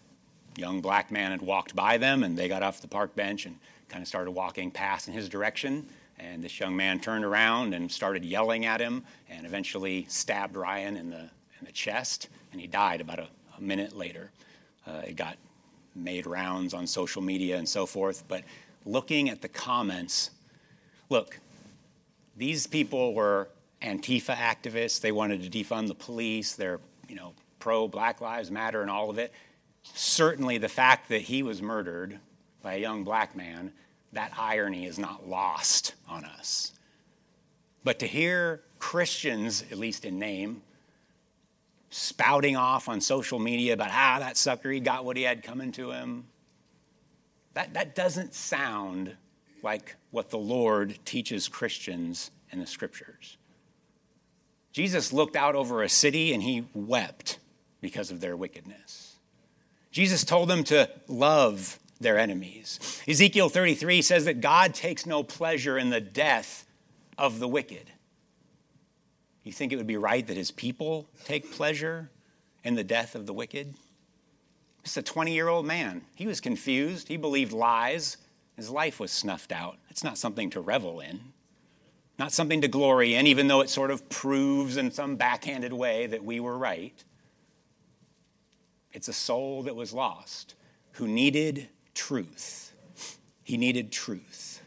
young 0.57 0.81
black 0.81 1.11
man 1.11 1.33
had 1.33 1.43
walked 1.43 1.75
by 1.75 1.99
them, 1.99 2.23
and 2.23 2.37
they 2.37 2.49
got 2.49 2.63
off 2.63 2.81
the 2.81 2.89
park 2.89 3.15
bench 3.15 3.47
and 3.47 3.59
kind 3.89 4.03
of 4.03 4.09
started 4.09 4.31
walking 4.31 4.71
past 4.71 5.09
in 5.09 5.15
his 5.15 5.29
direction. 5.29 5.89
And 6.19 6.43
this 6.43 6.59
young 6.59 6.77
man 6.77 6.99
turned 6.99 7.25
around 7.25 7.75
and 7.75 7.91
started 7.91 8.25
yelling 8.25 8.65
at 8.67 8.81
him 8.81 9.05
and 9.29 9.47
eventually 9.47 10.07
stabbed 10.09 10.57
Ryan 10.57 10.97
in 10.97 11.11
the, 11.11 11.21
in 11.21 11.65
the 11.65 11.73
chest, 11.73 12.29
and 12.53 12.61
he 12.61 12.67
died 12.67 13.01
about 13.01 13.19
a, 13.19 13.29
a 13.57 13.61
minute 13.61 13.97
later. 13.97 14.31
Uh, 14.87 15.03
it 15.07 15.17
got 15.17 15.37
made 15.95 16.27
rounds 16.27 16.75
on 16.75 16.87
social 16.87 17.23
media 17.23 17.57
and 17.57 17.69
so 17.69 17.87
forth. 17.87 18.25
But 18.29 18.45
looking 18.85 19.29
at 19.29 19.43
the 19.43 19.49
comments, 19.49 20.31
look, 21.09 21.39
these 22.37 22.67
people 22.67 23.15
were 23.15 23.49
Antifa 23.83 24.35
activists. 24.35 25.01
They 25.01 25.13
wanted 25.13 25.43
to 25.43 25.51
defund 25.51 25.89
the 25.89 25.95
police. 25.95 26.55
They're, 26.55 26.81
you 27.09 27.17
know, 27.17 27.35
pro 27.59 27.89
Black 27.89 28.21
Lives 28.21 28.51
Matter 28.51 28.83
and 28.83 28.91
all 28.91 29.11
of 29.11 29.19
it. 29.19 29.33
Certainly, 29.83 30.59
the 30.59 30.69
fact 30.69 31.09
that 31.09 31.23
he 31.23 31.43
was 31.43 31.63
murdered 31.63 32.19
by 32.63 32.75
a 32.75 32.79
young 32.79 33.05
black 33.05 33.35
man 33.37 33.73
that 34.13 34.33
irony 34.39 34.87
is 34.87 34.99
not 34.99 35.29
lost 35.29 35.95
on 36.09 36.25
us. 36.25 36.73
But 37.85 37.99
to 38.01 38.07
hear 38.07 38.63
Christians, 38.79 39.65
at 39.71 39.79
least 39.79 40.05
in 40.05 40.19
name, 40.19 40.63
spouting 41.91 42.57
off 42.57 42.89
on 42.89 43.01
social 43.01 43.39
media 43.39 43.75
about, 43.75 43.91
ah, 43.93 44.19
that 44.21 44.37
sucker, 44.37 44.71
he 44.71 44.81
got 44.81 45.05
what 45.05 45.17
he 45.17 45.23
had 45.23 45.43
coming 45.43 45.73
to 45.73 45.91
him, 45.91 46.27
that, 47.59 47.75
that 47.75 47.97
doesn't 47.97 48.35
sound 48.35 49.17
like 49.65 49.97
what 50.13 50.31
the 50.31 50.39
Lord 50.39 50.97
teaches 51.05 51.49
Christians 51.49 52.31
in 52.53 52.61
the 52.61 52.69
scriptures. 52.69 53.37
Jesus 54.71 55.13
looked 55.13 55.35
out 55.35 55.57
over 55.57 55.83
a 55.83 55.89
city 55.89 56.33
and 56.33 56.41
he 56.41 56.67
wept 56.73 57.41
because 57.81 58.13
of 58.13 58.21
their 58.21 58.37
wickedness. 58.37 59.17
Jesus 59.91 60.23
told 60.23 60.49
them 60.49 60.63
to 60.65 60.89
love 61.09 61.81
their 62.01 62.17
enemies. 62.17 63.03
Ezekiel 63.09 63.49
33 63.49 64.03
says 64.03 64.27
that 64.27 64.41
God 64.41 64.73
takes 64.73 65.05
no 65.05 65.25
pleasure 65.25 65.77
in 65.77 65.91
the 65.91 66.01
death 66.01 66.65
of 67.19 67.41
the 67.41 67.49
wicked. 67.49 67.91
You 69.43 69.51
think 69.51 69.73
it 69.73 69.77
would 69.77 69.87
be 69.89 69.97
right 69.97 70.25
that 70.25 70.37
his 70.37 70.53
people 70.53 71.09
take 71.25 71.51
pleasure 71.51 72.09
in 72.63 72.77
the 72.77 72.85
death 72.85 73.17
of 73.17 73.27
the 73.27 73.33
wicked? 73.33 73.75
It's 74.85 74.97
a 74.97 75.03
20 75.03 75.35
year 75.35 75.49
old 75.49 75.67
man. 75.67 76.03
He 76.15 76.27
was 76.27 76.41
confused. 76.41 77.09
He 77.09 77.17
believed 77.17 77.53
lies. 77.53 78.17
His 78.57 78.71
life 78.71 78.99
was 78.99 79.13
snuffed 79.13 79.53
out. 79.53 79.79
It's 79.89 80.03
not 80.03 80.19
something 80.19 80.51
to 80.51 80.61
revel 80.61 81.01
in, 81.01 81.21
not 82.19 82.33
something 82.33 82.61
to 82.63 82.69
glory 82.69 83.15
in, 83.15 83.27
even 83.27 83.47
though 83.47 83.61
it 83.61 83.71
sort 83.71 83.91
of 83.91 84.09
proves 84.09 84.77
in 84.77 84.91
some 84.91 85.17
backhanded 85.17 85.73
way 85.73 86.07
that 86.07 86.25
we 86.25 86.41
were 86.41 86.59
right. 86.59 87.05
It's 88.93 89.09
a 89.09 89.13
soul 89.13 89.63
that 89.65 89.77
was 89.77 89.93
lost 89.93 90.55
who 90.93 91.07
needed 91.07 91.69
truth. 91.95 92.73
He 93.45 93.57
needed 93.57 93.93
truth. 93.93 94.58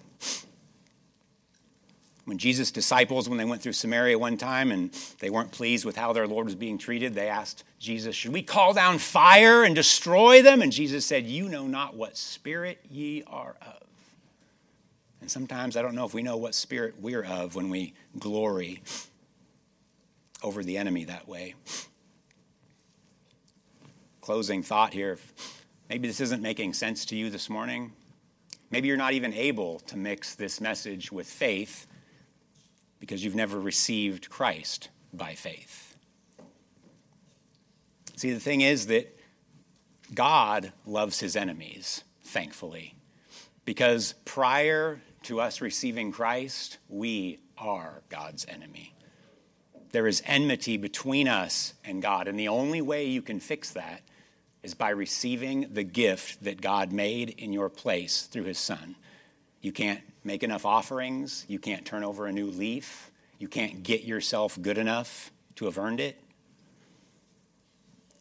When 2.32 2.38
Jesus' 2.38 2.72
disciples, 2.72 3.28
when 3.28 3.38
they 3.38 3.44
went 3.44 3.62
through 3.62 3.74
Samaria 3.74 4.18
one 4.18 4.38
time 4.38 4.72
and 4.72 4.94
they 5.20 5.30
weren't 5.30 5.52
pleased 5.52 5.84
with 5.84 5.98
how 5.98 6.14
their 6.14 6.28
Lord 6.28 6.46
was 6.46 6.56
being 6.56 6.78
treated, 6.78 7.14
they 7.14 7.28
asked 7.28 7.66
Jesus, 7.78 8.16
Should 8.16 8.32
we 8.32 8.42
call 8.42 8.74
down 8.74 9.00
fire 9.00 9.66
and 9.66 9.76
destroy 9.76 10.42
them? 10.42 10.62
And 10.62 10.72
Jesus 10.72 11.06
said, 11.06 11.26
You 11.26 11.50
know 11.50 11.68
not 11.68 11.94
what 11.94 12.16
spirit 12.16 12.80
ye 12.90 13.22
are 13.28 13.58
of. 13.62 13.84
And 15.20 15.30
sometimes 15.30 15.76
I 15.76 15.82
don't 15.82 15.94
know 15.94 16.06
if 16.06 16.14
we 16.14 16.24
know 16.24 16.38
what 16.38 16.56
spirit 16.56 16.96
we're 17.02 17.26
of 17.26 17.56
when 17.56 17.70
we 17.70 17.96
glory 18.18 18.82
over 20.42 20.64
the 20.64 20.78
enemy 20.78 21.04
that 21.04 21.28
way. 21.28 21.56
Closing 24.22 24.64
thought 24.64 24.94
here 24.94 25.20
Maybe 25.90 26.08
this 26.08 26.22
isn't 26.22 26.42
making 26.42 26.76
sense 26.76 27.04
to 27.08 27.18
you 27.18 27.30
this 27.30 27.50
morning. 27.50 27.92
Maybe 28.70 28.88
you're 28.88 28.96
not 28.96 29.12
even 29.12 29.34
able 29.34 29.82
to 29.82 29.98
mix 29.98 30.36
this 30.36 30.62
message 30.62 31.12
with 31.12 31.28
faith 31.28 31.88
because 33.02 33.26
you've 33.26 33.36
never 33.36 33.60
received 33.60 34.30
Christ 34.30 34.88
by 35.12 35.34
faith. 35.34 35.98
See, 38.16 38.32
the 38.32 38.40
thing 38.40 38.62
is 38.62 38.86
that 38.88 39.20
God 40.14 40.72
loves 40.86 41.20
his 41.20 41.36
enemies, 41.36 42.04
thankfully, 42.24 42.94
because 43.66 44.14
prior 44.24 45.02
to 45.24 45.42
us 45.42 45.60
receiving 45.60 46.12
Christ, 46.12 46.78
we 46.88 47.40
are 47.58 48.04
God's 48.10 48.46
enemy. 48.48 48.94
There 49.92 50.08
is 50.08 50.22
enmity 50.26 50.78
between 50.78 51.28
us 51.28 51.74
and 51.84 52.02
God, 52.02 52.28
and 52.28 52.40
the 52.40 52.48
only 52.48 52.82
way 52.82 53.06
you 53.06 53.24
can 53.24 53.40
fix 53.40 53.72
that 53.72 54.02
is 54.62 54.76
by 54.76 54.90
receiving 54.90 55.74
the 55.74 55.84
gift 55.84 56.44
that 56.44 56.62
God 56.62 56.92
made 56.92 57.32
in 57.32 57.52
your 57.52 57.70
place 57.70 58.24
through 58.24 58.44
his 58.44 58.60
son. 58.60 58.96
You 59.62 59.72
can't 59.72 60.02
make 60.24 60.44
enough 60.44 60.66
offerings, 60.66 61.46
you 61.48 61.60
can't 61.60 61.86
turn 61.86 62.04
over 62.04 62.26
a 62.26 62.32
new 62.32 62.48
leaf, 62.48 63.12
you 63.40 63.48
can't 63.48 63.84
get 63.84 64.04
yourself 64.04 64.62
good 64.62 64.78
enough 64.78 65.32
to 65.56 65.66
have 65.66 65.78
earned 65.78 66.00
it. 66.00 66.22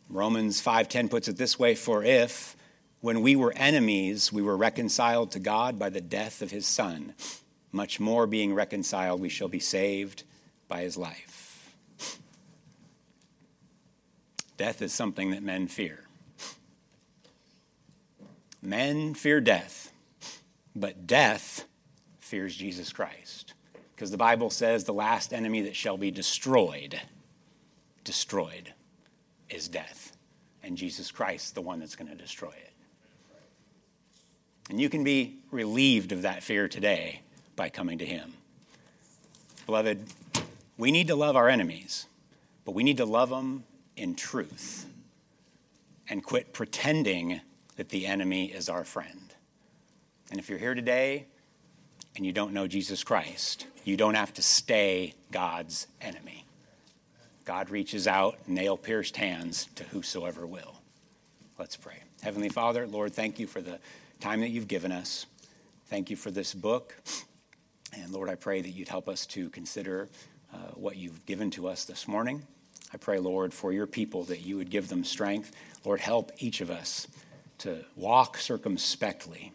Romans 0.08 0.60
5:10 0.60 1.08
puts 1.08 1.28
it 1.28 1.36
this 1.36 1.58
way, 1.58 1.74
for 1.74 2.02
if 2.02 2.56
when 3.00 3.22
we 3.22 3.36
were 3.36 3.52
enemies 3.54 4.32
we 4.32 4.42
were 4.42 4.56
reconciled 4.56 5.30
to 5.32 5.38
God 5.38 5.78
by 5.78 5.88
the 5.88 6.00
death 6.00 6.42
of 6.42 6.50
his 6.50 6.66
son, 6.66 7.14
much 7.72 8.00
more 8.00 8.26
being 8.26 8.52
reconciled 8.52 9.20
we 9.20 9.28
shall 9.28 9.48
be 9.48 9.60
saved 9.60 10.24
by 10.68 10.82
his 10.82 10.96
life. 10.96 11.72
Death 14.56 14.82
is 14.82 14.92
something 14.92 15.30
that 15.30 15.42
men 15.42 15.68
fear. 15.68 16.04
Men 18.60 19.14
fear 19.14 19.40
death, 19.40 19.92
but 20.74 21.06
death 21.06 21.64
fears 22.30 22.54
Jesus 22.54 22.92
Christ. 22.92 23.54
Because 23.94 24.12
the 24.12 24.16
Bible 24.16 24.50
says 24.50 24.84
the 24.84 24.94
last 24.94 25.34
enemy 25.34 25.62
that 25.62 25.74
shall 25.74 25.96
be 25.96 26.12
destroyed, 26.12 26.98
destroyed, 28.04 28.72
is 29.50 29.66
death. 29.68 30.16
And 30.62 30.76
Jesus 30.76 31.10
Christ, 31.10 31.56
the 31.56 31.60
one 31.60 31.80
that's 31.80 31.96
going 31.96 32.10
to 32.10 32.16
destroy 32.16 32.50
it. 32.50 32.72
And 34.70 34.80
you 34.80 34.88
can 34.88 35.02
be 35.02 35.40
relieved 35.50 36.12
of 36.12 36.22
that 36.22 36.44
fear 36.44 36.68
today 36.68 37.22
by 37.56 37.68
coming 37.68 37.98
to 37.98 38.06
Him. 38.06 38.32
Beloved, 39.66 40.06
we 40.78 40.92
need 40.92 41.08
to 41.08 41.16
love 41.16 41.34
our 41.34 41.48
enemies, 41.48 42.06
but 42.64 42.72
we 42.72 42.84
need 42.84 42.98
to 42.98 43.04
love 43.04 43.30
them 43.30 43.64
in 43.96 44.14
truth 44.14 44.86
and 46.08 46.22
quit 46.22 46.52
pretending 46.52 47.40
that 47.74 47.88
the 47.88 48.06
enemy 48.06 48.46
is 48.46 48.68
our 48.68 48.84
friend. 48.84 49.34
And 50.30 50.38
if 50.38 50.48
you're 50.48 50.58
here 50.58 50.74
today 50.74 51.26
and 52.16 52.26
you 52.26 52.32
don't 52.32 52.52
know 52.52 52.66
Jesus 52.66 53.04
Christ, 53.04 53.66
you 53.84 53.96
don't 53.96 54.14
have 54.14 54.32
to 54.34 54.42
stay 54.42 55.14
God's 55.30 55.86
enemy. 56.00 56.44
God 57.44 57.70
reaches 57.70 58.06
out, 58.06 58.38
nail 58.46 58.76
pierced 58.76 59.16
hands 59.16 59.68
to 59.76 59.84
whosoever 59.84 60.46
will. 60.46 60.80
Let's 61.58 61.76
pray. 61.76 61.96
Heavenly 62.22 62.48
Father, 62.48 62.86
Lord, 62.86 63.12
thank 63.12 63.38
you 63.38 63.46
for 63.46 63.60
the 63.60 63.78
time 64.20 64.40
that 64.40 64.50
you've 64.50 64.68
given 64.68 64.92
us. 64.92 65.26
Thank 65.86 66.10
you 66.10 66.16
for 66.16 66.30
this 66.30 66.54
book. 66.54 66.94
And 67.92 68.12
Lord, 68.12 68.28
I 68.28 68.34
pray 68.34 68.60
that 68.60 68.70
you'd 68.70 68.88
help 68.88 69.08
us 69.08 69.26
to 69.26 69.50
consider 69.50 70.08
uh, 70.52 70.58
what 70.74 70.96
you've 70.96 71.24
given 71.26 71.50
to 71.52 71.66
us 71.66 71.84
this 71.84 72.06
morning. 72.06 72.42
I 72.92 72.96
pray, 72.96 73.18
Lord, 73.18 73.54
for 73.54 73.72
your 73.72 73.86
people 73.86 74.24
that 74.24 74.40
you 74.40 74.56
would 74.56 74.70
give 74.70 74.88
them 74.88 75.04
strength. 75.04 75.52
Lord, 75.84 76.00
help 76.00 76.32
each 76.38 76.60
of 76.60 76.70
us 76.70 77.08
to 77.58 77.84
walk 77.96 78.36
circumspectly 78.38 79.52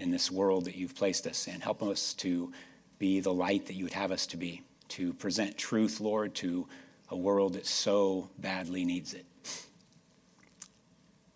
in 0.00 0.10
this 0.10 0.30
world 0.30 0.64
that 0.64 0.76
you've 0.76 0.94
placed 0.94 1.26
us 1.26 1.46
in. 1.46 1.60
Help 1.60 1.82
us 1.82 2.14
to 2.14 2.52
be 2.98 3.20
the 3.20 3.32
light 3.32 3.66
that 3.66 3.74
you 3.74 3.84
would 3.84 3.92
have 3.92 4.12
us 4.12 4.26
to 4.26 4.36
be, 4.36 4.62
to 4.88 5.12
present 5.14 5.56
truth, 5.56 6.00
Lord, 6.00 6.34
to 6.36 6.66
a 7.10 7.16
world 7.16 7.54
that 7.54 7.66
so 7.66 8.28
badly 8.38 8.84
needs 8.84 9.14
it. 9.14 9.26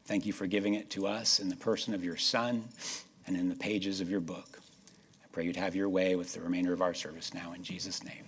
Thank 0.07 0.27
you 0.27 0.33
for 0.33 0.47
giving 0.47 0.75
it 0.75 0.91
to 0.91 1.07
us 1.07 1.41
in 1.41 1.49
the 1.49 1.57
person 1.57 1.95
of 1.95 2.05
your 2.05 2.17
Son 2.17 2.65
and 3.27 3.37
in 3.37 3.49
the 3.49 3.57
pages 3.57 4.01
of 4.01 4.11
your 4.11 4.21
book. 4.21 4.61
I 5.23 5.27
pray 5.33 5.45
you'd 5.45 5.57
have 5.57 5.75
your 5.75 5.89
way 5.89 6.15
with 6.15 6.35
the 6.35 6.41
remainder 6.41 6.73
of 6.73 6.83
our 6.83 6.95
service 6.95 7.33
now. 7.33 7.53
In 7.55 7.63
Jesus' 7.63 8.05
name. 8.05 8.25